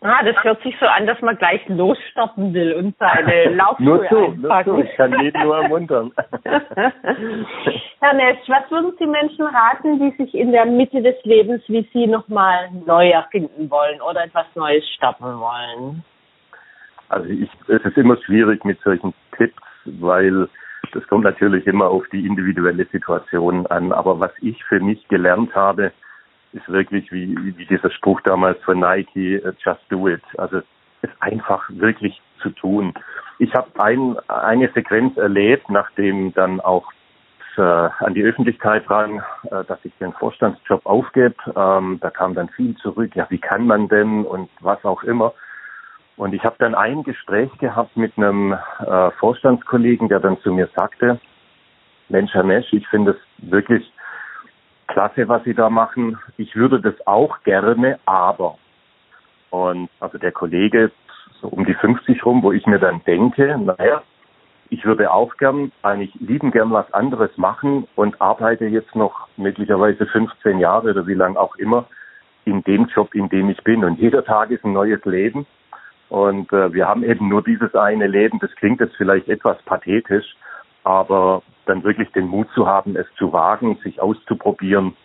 Ah, 0.06 0.22
das 0.22 0.36
hört 0.44 0.62
sich 0.62 0.76
so 0.78 0.84
an, 0.84 1.06
dass 1.06 1.18
man 1.22 1.38
gleich 1.38 1.66
losstarten 1.66 2.52
will 2.52 2.74
und 2.74 2.94
seine 2.98 3.44
Laufschuhe 3.56 3.86
nur 3.86 4.06
so, 4.10 4.24
einpacken. 4.26 4.72
Nur 4.72 4.82
so, 4.82 4.84
ich 4.84 4.96
kann 4.96 5.18
jeden 5.18 5.42
nur 5.42 5.56
ermuntern. 5.56 6.12
Herr 8.00 8.12
Nesch, 8.12 8.46
was 8.46 8.70
würden 8.70 8.92
Sie 8.98 9.06
Menschen 9.06 9.46
raten, 9.46 9.98
die 9.98 10.14
sich 10.22 10.34
in 10.34 10.52
der 10.52 10.66
Mitte 10.66 11.00
des 11.00 11.16
Lebens 11.24 11.62
wie 11.68 11.88
Sie 11.94 12.06
nochmal 12.06 12.68
neu 12.84 13.08
erfinden 13.08 13.70
wollen 13.70 14.02
oder 14.02 14.24
etwas 14.24 14.44
Neues 14.54 14.86
starten 14.94 15.24
wollen? 15.24 16.04
Also 17.08 17.26
ich, 17.30 17.48
es 17.68 17.82
ist 17.82 17.96
immer 17.96 18.18
schwierig 18.26 18.62
mit 18.66 18.78
solchen 18.82 19.14
Tipps, 19.38 19.62
weil 19.86 20.50
das 20.92 21.06
kommt 21.06 21.24
natürlich 21.24 21.66
immer 21.66 21.86
auf 21.86 22.04
die 22.12 22.26
individuelle 22.26 22.84
Situation 22.92 23.66
an. 23.68 23.90
Aber 23.90 24.20
was 24.20 24.32
ich 24.42 24.62
für 24.64 24.80
mich 24.80 25.08
gelernt 25.08 25.54
habe, 25.54 25.92
ist 26.54 26.68
wirklich 26.68 27.10
wie, 27.12 27.36
wie 27.56 27.66
dieser 27.66 27.90
Spruch 27.90 28.20
damals 28.22 28.62
von 28.62 28.80
Nike, 28.80 29.42
uh, 29.44 29.50
just 29.62 29.80
do 29.90 30.08
it. 30.08 30.22
Also 30.38 30.62
es 31.02 31.10
einfach 31.20 31.68
wirklich 31.68 32.20
zu 32.40 32.50
tun. 32.50 32.94
Ich 33.38 33.54
habe 33.54 33.68
ein, 33.78 34.16
eine 34.28 34.70
Sequenz 34.72 35.16
erlebt, 35.16 35.68
nachdem 35.68 36.32
dann 36.34 36.60
auch 36.60 36.90
äh, 37.56 37.60
an 37.60 38.14
die 38.14 38.22
Öffentlichkeit 38.22 38.88
ran, 38.88 39.22
äh, 39.50 39.64
dass 39.64 39.78
ich 39.84 39.92
den 40.00 40.12
Vorstandsjob 40.12 40.84
aufgebe. 40.86 41.34
Ähm, 41.56 41.98
da 42.00 42.10
kam 42.10 42.34
dann 42.34 42.48
viel 42.50 42.76
zurück, 42.76 43.14
ja, 43.14 43.26
wie 43.30 43.38
kann 43.38 43.66
man 43.66 43.88
denn 43.88 44.24
und 44.24 44.48
was 44.60 44.84
auch 44.84 45.02
immer. 45.02 45.34
Und 46.16 46.32
ich 46.32 46.44
habe 46.44 46.56
dann 46.58 46.74
ein 46.74 47.02
Gespräch 47.02 47.50
gehabt 47.58 47.96
mit 47.96 48.16
einem 48.16 48.52
äh, 48.52 49.10
Vorstandskollegen, 49.18 50.08
der 50.08 50.20
dann 50.20 50.38
zu 50.40 50.52
mir 50.52 50.68
sagte, 50.74 51.18
Mensch, 52.08 52.32
Herr 52.34 52.44
Mesch, 52.44 52.72
ich 52.72 52.86
finde 52.88 53.12
es 53.12 53.50
wirklich 53.50 53.90
klasse, 54.86 55.28
was 55.28 55.44
Sie 55.44 55.54
da 55.54 55.70
machen. 55.70 56.18
Ich 56.36 56.56
würde 56.56 56.80
das 56.80 56.94
auch 57.06 57.42
gerne, 57.42 57.98
aber. 58.06 58.58
Und 59.50 59.88
also 60.00 60.18
der 60.18 60.32
Kollege 60.32 60.90
so 61.40 61.48
um 61.48 61.64
die 61.64 61.74
50 61.74 62.24
rum, 62.24 62.42
wo 62.42 62.52
ich 62.52 62.66
mir 62.66 62.78
dann 62.78 63.02
denke, 63.04 63.58
naja, 63.58 64.02
ich 64.70 64.84
würde 64.84 65.12
auch 65.12 65.36
gern, 65.36 65.72
eigentlich 65.82 66.14
lieben 66.16 66.50
gern 66.50 66.72
was 66.72 66.92
anderes 66.92 67.30
machen 67.36 67.86
und 67.96 68.20
arbeite 68.20 68.66
jetzt 68.66 68.96
noch 68.96 69.28
möglicherweise 69.36 70.06
15 70.06 70.58
Jahre 70.58 70.90
oder 70.90 71.06
wie 71.06 71.14
lang 71.14 71.36
auch 71.36 71.54
immer 71.56 71.86
in 72.44 72.62
dem 72.64 72.86
Job, 72.86 73.14
in 73.14 73.28
dem 73.28 73.50
ich 73.50 73.62
bin. 73.62 73.84
Und 73.84 73.98
jeder 73.98 74.24
Tag 74.24 74.50
ist 74.50 74.64
ein 74.64 74.72
neues 74.72 75.04
Leben. 75.04 75.46
Und 76.08 76.52
äh, 76.52 76.72
wir 76.72 76.88
haben 76.88 77.04
eben 77.04 77.28
nur 77.28 77.42
dieses 77.42 77.74
eine 77.74 78.06
Leben. 78.06 78.38
Das 78.40 78.54
klingt 78.56 78.80
jetzt 78.80 78.96
vielleicht 78.96 79.28
etwas 79.28 79.60
pathetisch, 79.62 80.34
aber 80.82 81.42
dann 81.66 81.84
wirklich 81.84 82.10
den 82.12 82.26
Mut 82.26 82.48
zu 82.54 82.66
haben, 82.66 82.96
es 82.96 83.06
zu 83.16 83.32
wagen, 83.32 83.76
sich 83.82 84.00
auszuprobieren 84.00 84.96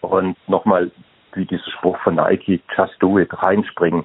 und 0.00 0.36
nochmal, 0.48 0.90
wie 1.34 1.44
dieser 1.44 1.70
Spruch 1.70 1.98
von 1.98 2.16
Nike, 2.16 2.62
just 2.76 2.94
do 3.00 3.18
it, 3.18 3.30
reinspringen, 3.42 4.04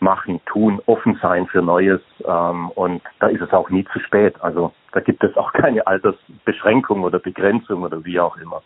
machen, 0.00 0.40
tun, 0.46 0.80
offen 0.86 1.18
sein 1.20 1.46
für 1.46 1.62
Neues. 1.62 2.00
Ähm, 2.24 2.70
und 2.70 3.02
da 3.20 3.28
ist 3.28 3.42
es 3.42 3.52
auch 3.52 3.68
nie 3.70 3.84
zu 3.92 4.00
spät. 4.00 4.40
Also 4.40 4.72
da 4.92 5.00
gibt 5.00 5.22
es 5.24 5.36
auch 5.36 5.52
keine 5.54 5.86
Altersbeschränkung 5.86 7.02
oder 7.02 7.18
Begrenzung 7.18 7.82
oder 7.82 8.04
wie 8.04 8.18
auch 8.20 8.36
immer 8.36 8.62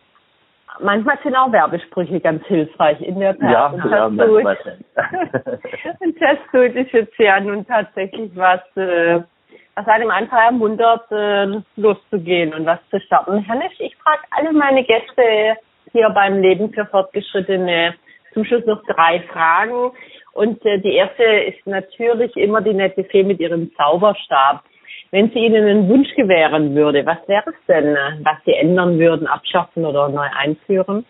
manchmal 0.80 1.18
sind 1.22 1.36
auch 1.36 1.52
Werbesprüche 1.52 2.20
ganz 2.20 2.44
hilfreich 2.46 3.00
in 3.00 3.18
der 3.18 3.38
Tat. 3.38 3.50
Ja, 3.50 3.66
und 3.66 3.90
ja, 3.90 4.08
manchmal. 4.08 4.56
und 6.00 6.18
Testsuit 6.18 6.74
ist 6.74 6.92
jetzt 6.92 7.18
ja 7.18 7.40
nun 7.40 7.66
tatsächlich 7.66 8.30
was, 8.34 8.60
äh, 8.76 9.20
was 9.74 9.86
einem 9.86 10.10
einfach 10.10 10.38
ermuntert, 10.38 11.10
äh, 11.10 11.60
loszugehen 11.76 12.52
und 12.54 12.66
was 12.66 12.78
zu 12.90 13.00
starten. 13.00 13.38
Herr 13.38 13.56
Nesch, 13.56 13.78
ich 13.78 13.96
frage 13.96 14.22
alle 14.30 14.52
meine 14.52 14.84
Gäste 14.84 15.56
hier 15.92 16.10
beim 16.10 16.40
Leben 16.40 16.72
für 16.72 16.86
Fortgeschrittene 16.86 17.94
zum 18.34 18.44
Schluss 18.44 18.64
noch 18.66 18.82
drei 18.84 19.20
Fragen. 19.32 19.92
Und 20.32 20.64
äh, 20.64 20.78
die 20.80 20.94
erste 20.94 21.22
ist 21.22 21.66
natürlich 21.66 22.36
immer 22.36 22.60
die 22.60 22.74
nette 22.74 23.04
Fee 23.04 23.22
mit 23.22 23.40
ihrem 23.40 23.74
Zauberstab. 23.76 24.64
Wenn 25.10 25.30
sie 25.30 25.40
Ihnen 25.40 25.66
einen 25.66 25.88
Wunsch 25.88 26.14
gewähren 26.14 26.74
würde, 26.74 27.04
was 27.04 27.18
wäre 27.28 27.50
es 27.50 27.66
denn, 27.68 27.94
was 28.22 28.36
Sie 28.46 28.54
ändern 28.54 28.98
würden, 28.98 29.26
abschaffen 29.26 29.84
oder 29.84 30.08
neu 30.08 30.26
einführen? 30.38 31.04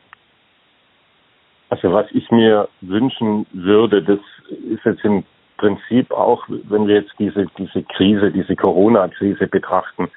Also 1.69 1.93
was 1.93 2.07
ich 2.11 2.29
mir 2.31 2.69
wünschen 2.81 3.47
würde, 3.53 4.03
das 4.03 4.19
ist 4.49 4.85
jetzt 4.85 5.05
im 5.05 5.25
Prinzip 5.63 6.11
auch, 6.11 6.45
wenn 6.49 6.89
wir 6.89 6.97
jetzt 6.97 7.15
diese, 7.21 7.47
diese 7.57 7.85
Krise, 7.85 8.33
diese 8.33 8.57
Corona-Krise 8.57 9.47
betrachten, 9.47 10.11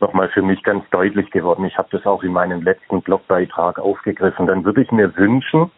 nochmal 0.00 0.28
für 0.30 0.42
mich 0.42 0.60
ganz 0.64 0.84
deutlich 0.90 1.30
geworden. 1.30 1.64
Ich 1.66 1.78
habe 1.78 1.86
das 1.92 2.04
auch 2.04 2.24
in 2.24 2.32
meinem 2.32 2.62
letzten 2.62 3.00
Blogbeitrag 3.00 3.78
aufgegriffen. 3.78 4.48
Dann 4.48 4.64
würde 4.64 4.82
ich 4.82 4.90
mir 4.90 5.16
wünschen, 5.16 5.70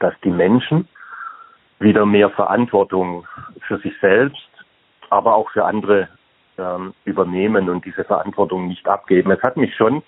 dass 0.00 0.12
die 0.22 0.28
Menschen 0.28 0.86
wieder 1.78 2.04
mehr 2.04 2.28
Verantwortung 2.28 3.26
für 3.66 3.78
sich 3.78 3.98
selbst, 4.02 4.50
aber 5.08 5.34
auch 5.34 5.48
für 5.52 5.64
andere 5.64 6.08
ähm, 6.58 6.92
übernehmen 7.06 7.70
und 7.70 7.86
diese 7.86 8.04
Verantwortung 8.04 8.68
nicht 8.68 8.86
abgeben. 8.86 9.30
Es 9.30 9.42
hat 9.42 9.56
mich 9.56 9.74
schon, 9.76 10.02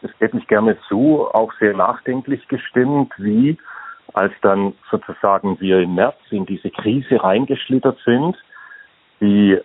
das 0.00 0.10
gebe 0.18 0.38
ich 0.38 0.48
gerne 0.48 0.76
zu, 0.88 1.28
auch 1.32 1.52
sehr 1.60 1.76
nachdenklich 1.76 2.48
gestimmt, 2.48 3.12
wie 3.16 3.58
als 4.12 4.32
dann 4.42 4.74
sozusagen 4.90 5.60
wir 5.60 5.80
im 5.80 5.94
März 5.94 6.18
in 6.30 6.46
diese 6.46 6.70
Krise 6.70 7.22
reingeschlittert 7.22 7.98
sind, 8.04 8.36
wie 9.20 9.58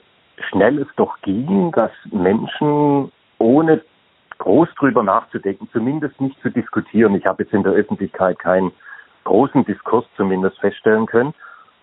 schnell 0.50 0.80
es 0.80 0.88
doch 0.96 1.20
ging, 1.22 1.72
dass 1.72 1.92
Menschen 2.12 3.12
ohne 3.40 3.82
groß 4.38 4.70
drüber 4.78 5.04
nachzudenken, 5.04 5.68
zumindest 5.74 6.20
nicht 6.22 6.40
zu 6.42 6.50
diskutieren, 6.50 7.16
ich 7.16 7.26
habe 7.26 7.44
jetzt 7.44 7.54
in 7.54 7.64
der 7.64 7.74
Öffentlichkeit 7.74 8.38
keinen 8.40 8.72
großen 9.24 9.66
Diskurs 9.66 10.06
zumindest 10.16 10.60
feststellen 10.60 11.08
können, 11.08 11.34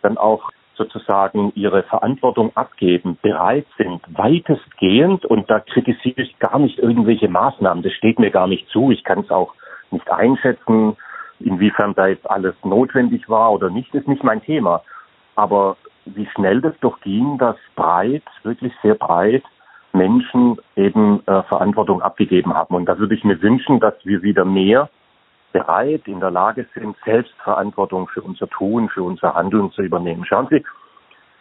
dann 0.02 0.16
auch 0.16 0.50
sozusagen 0.76 1.52
ihre 1.54 1.82
Verantwortung 1.84 2.50
abgeben, 2.56 3.18
bereit 3.22 3.66
sind, 3.76 4.00
weitestgehend, 4.08 5.24
und 5.24 5.48
da 5.50 5.60
kritisiere 5.60 6.22
ich 6.22 6.38
gar 6.38 6.58
nicht 6.58 6.78
irgendwelche 6.78 7.28
Maßnahmen, 7.28 7.82
das 7.82 7.92
steht 7.92 8.18
mir 8.18 8.30
gar 8.30 8.46
nicht 8.46 8.68
zu, 8.68 8.90
ich 8.90 9.04
kann 9.04 9.20
es 9.20 9.30
auch 9.30 9.54
nicht 9.90 10.10
einschätzen, 10.10 10.96
inwiefern 11.40 11.94
da 11.94 12.06
jetzt 12.06 12.28
alles 12.30 12.54
notwendig 12.64 13.28
war 13.28 13.52
oder 13.52 13.70
nicht, 13.70 13.94
ist 13.94 14.08
nicht 14.08 14.24
mein 14.24 14.42
Thema. 14.42 14.82
Aber 15.36 15.76
wie 16.04 16.28
schnell 16.34 16.60
das 16.60 16.74
doch 16.80 17.00
ging, 17.00 17.38
dass 17.38 17.56
breit, 17.76 18.24
wirklich 18.42 18.72
sehr 18.82 18.94
breit 18.94 19.42
Menschen 19.92 20.58
eben 20.76 21.26
äh, 21.26 21.42
Verantwortung 21.44 22.02
abgegeben 22.02 22.52
haben. 22.54 22.74
Und 22.74 22.86
da 22.86 22.98
würde 22.98 23.14
ich 23.14 23.24
mir 23.24 23.40
wünschen, 23.40 23.80
dass 23.80 23.94
wir 24.04 24.22
wieder 24.22 24.44
mehr 24.44 24.90
bereit, 25.52 26.02
in 26.06 26.20
der 26.20 26.32
Lage 26.32 26.66
sind, 26.74 26.96
Selbstverantwortung 27.04 28.08
für 28.08 28.22
unser 28.22 28.48
Tun, 28.48 28.88
für 28.88 29.04
unser 29.04 29.34
Handeln 29.34 29.70
zu 29.70 29.82
übernehmen. 29.82 30.24
Schauen 30.26 30.48
Sie, 30.50 30.64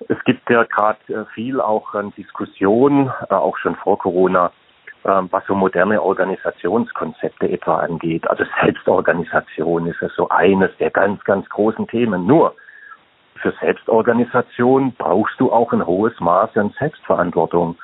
es 0.08 0.24
gibt 0.26 0.50
ja 0.50 0.64
gerade 0.64 1.00
äh, 1.08 1.26
viel 1.34 1.60
auch 1.60 1.94
an 1.96 2.14
Diskussionen, 2.16 3.12
äh, 3.30 3.34
auch 3.34 3.58
schon 3.58 3.76
vor 3.76 3.98
Corona, 3.98 4.52
was 5.04 5.44
so 5.48 5.56
moderne 5.56 6.02
Organisationskonzepte 6.02 7.50
etwa 7.50 7.78
angeht. 7.78 8.30
Also 8.30 8.46
Selbstorganisation 8.62 9.88
ist 9.88 10.02
ja 10.02 10.10
so 10.16 10.30
eines 10.30 10.76
der 10.78 10.92
ganz, 10.92 11.24
ganz 11.26 11.48
großen 11.50 11.88
Themen. 11.88 12.26
Nur 12.26 12.56
für 13.42 13.54
Selbstorganisation 13.60 14.94
brauchst 14.98 15.40
du 15.40 15.52
auch 15.52 15.74
ein 15.74 15.86
hohes 15.86 16.18
Maß 16.20 16.56
an 16.56 16.74
Selbstverantwortung. 16.80 17.76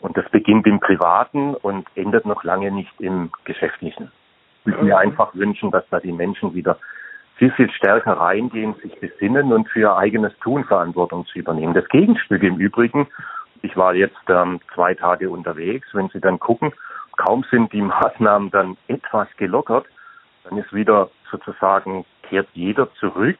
Und 0.00 0.16
das 0.16 0.28
beginnt 0.30 0.66
im 0.66 0.78
Privaten 0.78 1.54
und 1.54 1.88
endet 1.94 2.26
noch 2.26 2.44
lange 2.44 2.70
nicht 2.70 2.92
im 3.00 3.30
Geschäftlichen. 3.44 4.12
Ich 4.60 4.66
würde 4.66 4.84
mir 4.84 4.98
einfach 4.98 5.34
wünschen, 5.34 5.70
dass 5.70 5.88
da 5.90 6.00
die 6.00 6.12
Menschen 6.12 6.54
wieder 6.54 6.76
viel, 7.36 7.50
viel 7.52 7.70
stärker 7.70 8.12
reingehen, 8.14 8.74
sich 8.82 8.98
besinnen 9.00 9.52
und 9.52 9.68
für 9.68 9.80
ihr 9.80 9.96
eigenes 9.96 10.36
Tun 10.40 10.64
Verantwortung 10.64 11.26
zu 11.26 11.38
übernehmen. 11.38 11.74
Das 11.74 11.88
Gegenstück 11.88 12.42
im 12.42 12.56
Übrigen, 12.56 13.06
ich 13.62 13.76
war 13.76 13.94
jetzt 13.94 14.16
ähm, 14.28 14.60
zwei 14.74 14.94
Tage 14.94 15.30
unterwegs, 15.30 15.88
wenn 15.92 16.08
Sie 16.08 16.20
dann 16.20 16.38
gucken, 16.38 16.72
kaum 17.16 17.44
sind 17.50 17.72
die 17.72 17.82
Maßnahmen 17.82 18.50
dann 18.50 18.76
etwas 18.88 19.28
gelockert, 19.36 19.86
dann 20.44 20.58
ist 20.58 20.72
wieder 20.72 21.10
sozusagen 21.30 22.04
kehrt 22.22 22.48
jeder 22.54 22.92
zurück 22.94 23.38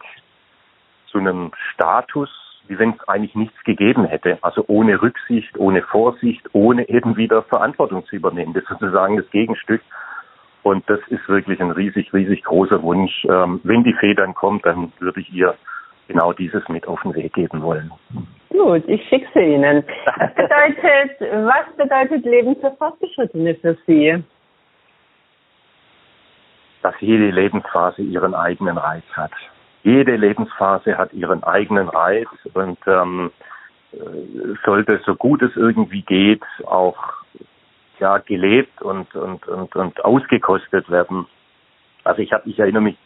zu 1.06 1.18
einem 1.18 1.52
Status, 1.72 2.30
wie 2.68 2.78
wenn 2.78 2.90
es 2.90 3.08
eigentlich 3.08 3.34
nichts 3.34 3.62
gegeben 3.64 4.04
hätte. 4.04 4.38
Also 4.42 4.64
ohne 4.66 5.00
Rücksicht, 5.00 5.56
ohne 5.56 5.82
Vorsicht, 5.82 6.42
ohne 6.52 6.88
eben 6.88 7.16
wieder 7.16 7.42
Verantwortung 7.44 8.04
zu 8.06 8.16
übernehmen. 8.16 8.54
Das 8.54 8.64
ist 8.64 8.70
sozusagen 8.70 9.16
das 9.16 9.30
Gegenstück. 9.30 9.82
Und 10.62 10.88
das 10.90 10.98
ist 11.08 11.28
wirklich 11.28 11.60
ein 11.60 11.70
riesig, 11.70 12.12
riesig 12.12 12.42
großer 12.42 12.82
Wunsch. 12.82 13.24
Ähm, 13.30 13.60
wenn 13.62 13.84
die 13.84 13.94
Fee 13.94 14.14
dann 14.14 14.34
kommt, 14.34 14.66
dann 14.66 14.92
würde 14.98 15.20
ich 15.20 15.32
ihr 15.32 15.54
genau 16.08 16.32
dieses 16.32 16.68
mit 16.68 16.86
auf 16.86 17.00
den 17.02 17.14
Weg 17.14 17.32
geben 17.34 17.62
wollen. 17.62 17.90
Gut, 18.50 18.84
ich 18.88 19.06
schicke 19.08 19.28
sie 19.34 19.54
Ihnen. 19.54 19.84
Was 20.04 20.34
bedeutet, 20.34 21.20
was 21.20 21.76
bedeutet 21.76 22.24
Leben 22.24 22.56
für 22.56 22.70
Fortgeschrittene 22.72 23.54
für 23.56 23.76
Sie? 23.86 24.22
Dass 26.82 26.94
jede 27.00 27.30
Lebensphase 27.30 28.02
ihren 28.02 28.34
eigenen 28.34 28.78
Reiz 28.78 29.04
hat. 29.12 29.32
Jede 29.82 30.16
Lebensphase 30.16 30.96
hat 30.96 31.12
ihren 31.12 31.42
eigenen 31.44 31.88
Reiz 31.88 32.28
und 32.54 32.78
ähm, 32.86 33.30
äh, 33.92 33.96
sollte 34.64 35.00
so 35.04 35.14
gut 35.14 35.42
es 35.42 35.54
irgendwie 35.56 36.02
geht 36.02 36.42
auch 36.66 36.96
ja 37.98 38.18
gelebt 38.18 38.82
und 38.82 39.14
und 39.14 39.46
und 39.46 39.74
und 39.76 40.04
ausgekostet 40.04 40.88
werden. 40.90 41.26
Also 42.04 42.22
ich 42.22 42.32
habe 42.32 42.48
ich 42.48 42.58
erinnere 42.58 42.82
mich 42.82 42.96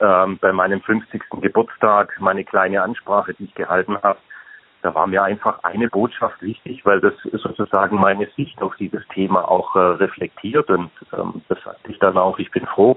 ähm, 0.00 0.38
bei 0.40 0.52
meinem 0.52 0.80
50. 0.80 1.22
Geburtstag 1.40 2.16
meine 2.20 2.44
kleine 2.44 2.82
Ansprache, 2.82 3.34
die 3.34 3.44
ich 3.44 3.54
gehalten 3.54 3.96
habe, 4.02 4.18
da 4.82 4.94
war 4.94 5.06
mir 5.06 5.22
einfach 5.22 5.62
eine 5.62 5.88
Botschaft 5.88 6.40
wichtig, 6.40 6.84
weil 6.86 7.00
das 7.00 7.12
sozusagen 7.32 8.00
meine 8.00 8.26
Sicht 8.36 8.60
auf 8.62 8.74
dieses 8.76 9.06
Thema 9.08 9.46
auch 9.48 9.76
äh, 9.76 9.78
reflektiert 9.78 10.70
und 10.70 10.90
ähm, 11.12 11.42
das 11.48 11.62
sagte 11.62 11.92
ich 11.92 11.98
dann 11.98 12.16
auch, 12.16 12.38
ich 12.38 12.50
bin 12.50 12.66
froh, 12.66 12.96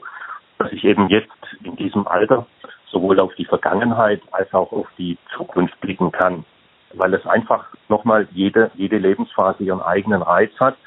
dass 0.60 0.72
ich 0.72 0.84
eben 0.86 1.10
jetzt 1.10 1.32
in 1.64 1.76
diesem 1.76 2.08
Alter 2.08 2.46
sowohl 2.90 3.20
auf 3.20 3.34
die 3.36 3.46
Vergangenheit 3.46 4.22
als 4.32 4.54
auch 4.54 4.72
auf 4.72 4.88
die 4.98 5.18
Zukunft 5.36 5.80
blicken 5.82 6.12
kann, 6.12 6.46
weil 6.94 7.14
es 7.14 7.26
einfach 7.26 7.66
nochmal 7.90 8.28
jede, 8.32 8.72
jede 8.76 8.98
Lebensphase 8.98 9.64
ihren 9.64 9.82
eigenen 9.82 10.22
Reiz 10.22 10.52
hat 10.60 10.78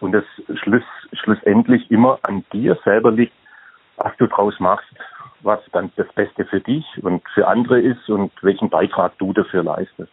und 0.00 0.14
es 0.14 0.24
schluss, 0.60 0.84
schlussendlich 1.12 1.90
immer 1.90 2.18
an 2.22 2.44
dir 2.52 2.78
selber 2.84 3.10
liegt, 3.10 3.34
was 3.96 4.16
du 4.16 4.26
draus 4.28 4.58
machst 4.60 4.94
was 5.42 5.60
dann 5.72 5.92
das 5.96 6.06
Beste 6.14 6.44
für 6.44 6.60
dich 6.60 6.84
und 7.02 7.22
für 7.34 7.46
andere 7.46 7.80
ist 7.80 8.08
und 8.08 8.30
welchen 8.42 8.70
Beitrag 8.70 9.16
du 9.18 9.32
dafür 9.32 9.62
leistest. 9.62 10.12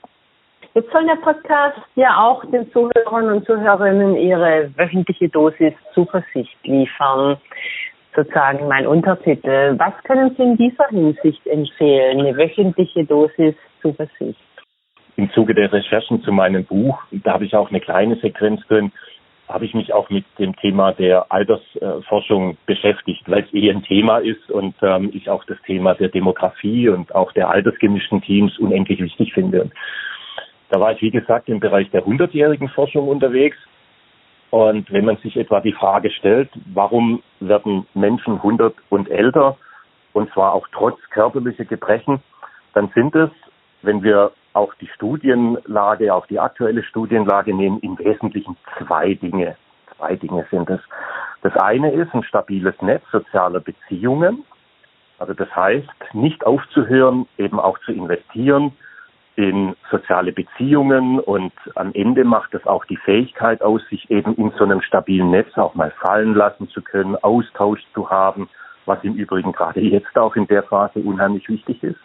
Jetzt 0.76 0.92
soll 0.92 1.06
der 1.06 1.16
Podcast 1.16 1.80
ja 1.96 2.18
auch 2.22 2.46
den 2.46 2.72
Zuhörern 2.72 3.30
und 3.30 3.46
Zuhörerinnen 3.46 4.16
ihre 4.16 4.72
wöchentliche 4.78 5.28
Dosis 5.30 5.74
Zuversicht 5.94 6.56
liefern. 6.64 7.38
Sozusagen 8.16 8.68
mein 8.68 8.86
Untertitel. 8.86 9.76
Was 9.78 9.94
können 10.04 10.36
Sie 10.36 10.44
in 10.44 10.58
dieser 10.58 10.88
Hinsicht 10.90 11.46
empfehlen? 11.48 12.20
Eine 12.20 12.38
wöchentliche 12.38 13.06
Dosis 13.06 13.56
Zuversicht. 13.82 14.40
Im 15.16 15.32
Zuge 15.32 15.54
der 15.54 15.72
Recherchen 15.74 16.22
zu 16.22 16.32
meinem 16.32 16.64
Buch, 16.66 16.98
da 17.12 17.34
habe 17.34 17.46
ich 17.46 17.56
auch 17.56 17.70
eine 17.70 17.82
kleine 17.82 18.16
Sequenz 18.18 18.66
drin, 18.68 18.92
habe 19.50 19.66
ich 19.66 19.74
mich 19.74 19.92
auch 19.94 20.10
mit 20.12 20.26
dem 20.38 20.56
Thema 20.56 20.94
der 20.94 21.32
Altersforschung 21.32 22.56
beschäftigt, 22.68 23.24
weil 23.26 23.44
es 23.44 23.54
eh 23.54 23.70
ein 23.72 23.82
Thema 23.84 24.20
ist 24.20 24.50
und 24.52 24.76
ähm, 24.84 25.10
ich 25.12 25.28
auch 25.30 25.44
das 25.46 25.58
Thema 25.66 25.96
der 25.96 26.10
Demografie 26.10 26.88
und 26.88 27.14
auch 27.16 27.32
der 27.32 27.50
altersgemischten 27.50 28.22
Teams 28.22 28.58
unendlich 28.60 29.00
wichtig 29.00 29.34
finde. 29.34 29.72
Da 30.70 30.80
war 30.80 30.92
ich, 30.92 31.02
wie 31.02 31.10
gesagt, 31.10 31.50
im 31.50 31.60
Bereich 31.60 31.90
der 31.90 32.06
hundertjährigen 32.06 32.70
Forschung 32.70 33.08
unterwegs. 33.08 33.58
Und 34.52 34.92
wenn 34.92 35.06
man 35.06 35.18
sich 35.18 35.36
etwa 35.36 35.62
die 35.62 35.74
Frage 35.74 36.12
stellt, 36.12 36.50
warum 36.74 37.24
werden 37.40 37.88
Menschen 37.96 38.36
100 38.36 38.76
und 38.90 39.10
älter, 39.10 39.58
und 40.14 40.32
zwar 40.34 40.54
auch 40.54 40.68
trotz 40.72 41.00
körperlicher 41.10 41.66
Gebrechen, 41.66 42.22
dann 42.74 42.90
sind 42.94 43.16
es, 43.16 43.32
wenn 43.82 44.04
wir 44.04 44.32
auch 44.54 44.74
die 44.76 44.88
Studienlage, 44.88 46.14
auch 46.14 46.26
die 46.26 46.40
aktuelle 46.40 46.84
Studienlage 46.84 47.54
nehmen, 47.54 47.80
im 47.80 47.98
Wesentlichen 48.00 48.58
zwei 48.78 49.14
Dinge. 49.14 49.56
Zwei 49.98 50.16
Dinge 50.16 50.46
sind 50.50 50.70
es. 50.70 50.80
Das 51.42 51.56
eine 51.56 51.92
ist 51.92 52.14
ein 52.14 52.24
stabiles 52.24 52.82
Netz 52.82 53.04
sozialer 53.12 53.60
Beziehungen. 53.60 54.44
Also 55.18 55.34
das 55.34 55.54
heißt, 55.56 55.88
nicht 56.14 56.46
aufzuhören, 56.46 57.28
eben 57.38 57.60
auch 57.60 57.78
zu 57.80 57.92
investieren 57.92 58.74
in 59.36 59.76
soziale 59.90 60.34
Beziehungen 60.34 61.20
und 61.20 61.54
am 61.76 61.94
Ende 61.94 62.26
macht 62.26 62.54
es 62.54 62.66
auch 62.68 62.84
die 62.84 62.98
Fähigkeit 62.98 63.62
aus, 63.62 63.82
sich 63.90 64.10
eben 64.12 64.36
in 64.36 64.52
so 64.58 64.66
einem 64.66 64.82
stabilen 64.82 65.32
Netz 65.32 65.58
auch 65.58 65.76
mal 65.76 65.92
fallen 65.92 66.34
lassen 66.34 66.68
zu 66.68 66.82
können, 66.82 67.16
Austausch 67.16 67.80
zu 67.94 68.10
haben, 68.10 68.50
was 68.86 69.02
im 69.04 69.14
Übrigen 69.14 69.54
gerade 69.54 69.80
jetzt 69.80 70.18
auch 70.18 70.36
in 70.36 70.46
der 70.48 70.64
Phase 70.64 71.00
unheimlich 71.00 71.48
wichtig 71.48 71.82
ist. 71.84 72.00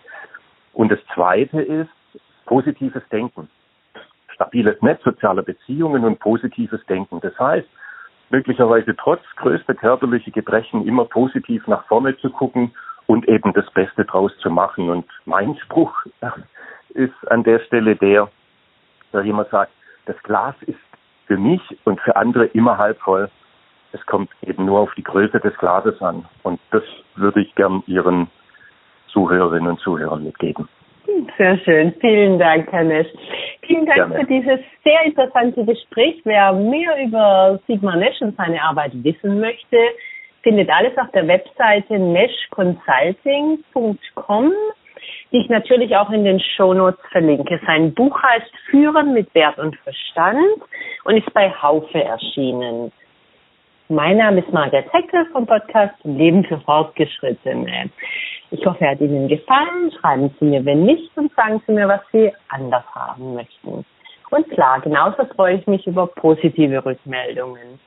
Und 0.72 0.92
das 0.92 1.00
Zweite 1.12 1.60
ist, 1.60 1.90
positives 2.46 3.02
Denken. 3.10 3.48
Stabiles 4.34 4.80
Netz 4.82 5.02
sozialer 5.04 5.42
Beziehungen 5.42 6.04
und 6.04 6.18
positives 6.18 6.84
Denken. 6.86 7.20
Das 7.20 7.38
heißt, 7.38 7.68
möglicherweise 8.30 8.96
trotz 8.96 9.22
größter 9.36 9.74
körperlicher 9.74 10.32
Gebrechen 10.32 10.86
immer 10.86 11.04
positiv 11.04 11.66
nach 11.66 11.86
vorne 11.86 12.16
zu 12.18 12.30
gucken 12.30 12.72
und 13.06 13.28
eben 13.28 13.52
das 13.52 13.70
Beste 13.70 14.04
draus 14.04 14.36
zu 14.38 14.50
machen. 14.50 14.90
Und 14.90 15.06
mein 15.24 15.56
Spruch 15.58 15.94
ist 16.90 17.30
an 17.30 17.44
der 17.44 17.60
Stelle 17.60 17.96
der, 17.96 18.28
da 19.12 19.20
jemand 19.20 19.50
sagt, 19.50 19.72
das 20.06 20.16
Glas 20.22 20.54
ist 20.62 20.78
für 21.26 21.36
mich 21.36 21.62
und 21.84 22.00
für 22.00 22.16
andere 22.16 22.46
immer 22.46 22.78
halb 22.78 22.98
voll. 23.00 23.30
Es 23.92 24.04
kommt 24.06 24.30
eben 24.42 24.64
nur 24.64 24.80
auf 24.80 24.94
die 24.94 25.04
Größe 25.04 25.38
des 25.40 25.56
Glases 25.58 26.00
an. 26.02 26.24
Und 26.42 26.60
das 26.70 26.82
würde 27.14 27.40
ich 27.40 27.54
gern 27.54 27.82
Ihren 27.86 28.28
Zuhörerinnen 29.08 29.68
und 29.68 29.80
Zuhörern 29.80 30.24
mitgeben. 30.24 30.68
Sehr 31.36 31.58
schön. 31.58 31.92
Vielen 32.00 32.38
Dank, 32.38 32.72
Herr 32.72 32.84
Nesch. 32.84 33.08
Vielen 33.66 33.84
Dank 33.86 33.96
Gerne. 33.96 34.14
für 34.16 34.24
dieses 34.26 34.60
sehr 34.84 35.02
interessante 35.04 35.64
Gespräch. 35.64 36.20
Wer 36.24 36.52
mehr 36.52 37.02
über 37.02 37.58
Sigmar 37.66 37.96
Nesch 37.96 38.20
und 38.20 38.36
seine 38.36 38.62
Arbeit 38.62 38.92
wissen 39.02 39.40
möchte, 39.40 39.78
findet 40.42 40.70
alles 40.70 40.96
auf 40.98 41.10
der 41.12 41.26
Webseite 41.26 41.98
neshconsulting.com, 41.98 44.52
die 45.32 45.38
ich 45.38 45.48
natürlich 45.48 45.96
auch 45.96 46.10
in 46.10 46.24
den 46.24 46.38
Shownotes 46.38 47.00
verlinke. 47.10 47.58
Sein 47.66 47.94
Buch 47.94 48.22
heißt 48.22 48.52
Führen 48.70 49.14
mit 49.14 49.34
Wert 49.34 49.58
und 49.58 49.74
Verstand 49.76 50.60
und 51.04 51.16
ist 51.16 51.32
bei 51.32 51.50
Haufe 51.50 52.02
erschienen. 52.02 52.92
Mein 53.94 54.16
Name 54.16 54.40
ist 54.40 54.52
Margaret 54.52 54.92
Heckel 54.92 55.24
vom 55.26 55.46
Podcast 55.46 55.94
Leben 56.02 56.42
für 56.44 56.58
Fortgeschrittene. 56.58 57.90
Ich 58.50 58.66
hoffe, 58.66 58.84
er 58.84 58.90
hat 58.90 59.00
Ihnen 59.00 59.28
gefallen. 59.28 59.92
Schreiben 60.00 60.34
Sie 60.40 60.46
mir, 60.46 60.64
wenn 60.64 60.84
nicht, 60.84 61.16
und 61.16 61.32
sagen 61.36 61.62
Sie 61.64 61.74
mir, 61.74 61.86
was 61.86 62.00
Sie 62.10 62.32
anders 62.48 62.82
haben 62.92 63.34
möchten. 63.34 63.84
Und 64.30 64.50
klar, 64.50 64.80
genauso 64.80 65.24
freue 65.36 65.58
ich 65.58 65.66
mich 65.68 65.86
über 65.86 66.08
positive 66.08 66.84
Rückmeldungen. 66.84 67.78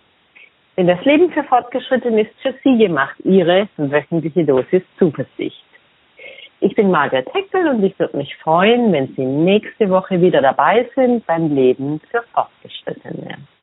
Denn 0.77 0.87
das 0.87 1.03
Leben 1.03 1.29
für 1.31 1.43
Fortgeschrittene 1.43 2.21
ist 2.21 2.39
für 2.41 2.53
Sie 2.63 2.77
gemacht, 2.77 3.17
Ihre 3.25 3.67
wöchentliche 3.75 4.45
Dosis 4.45 4.83
Zuversicht. 4.97 5.65
Ich 6.61 6.73
bin 6.73 6.89
Margaret 6.89 7.27
Heckel 7.33 7.67
und 7.67 7.83
ich 7.83 7.99
würde 7.99 8.15
mich 8.15 8.33
freuen, 8.37 8.93
wenn 8.93 9.13
Sie 9.17 9.25
nächste 9.25 9.89
Woche 9.89 10.21
wieder 10.21 10.41
dabei 10.41 10.89
sind 10.95 11.27
beim 11.27 11.53
Leben 11.53 11.99
für 12.09 12.23
Fortgeschrittene. 12.33 13.39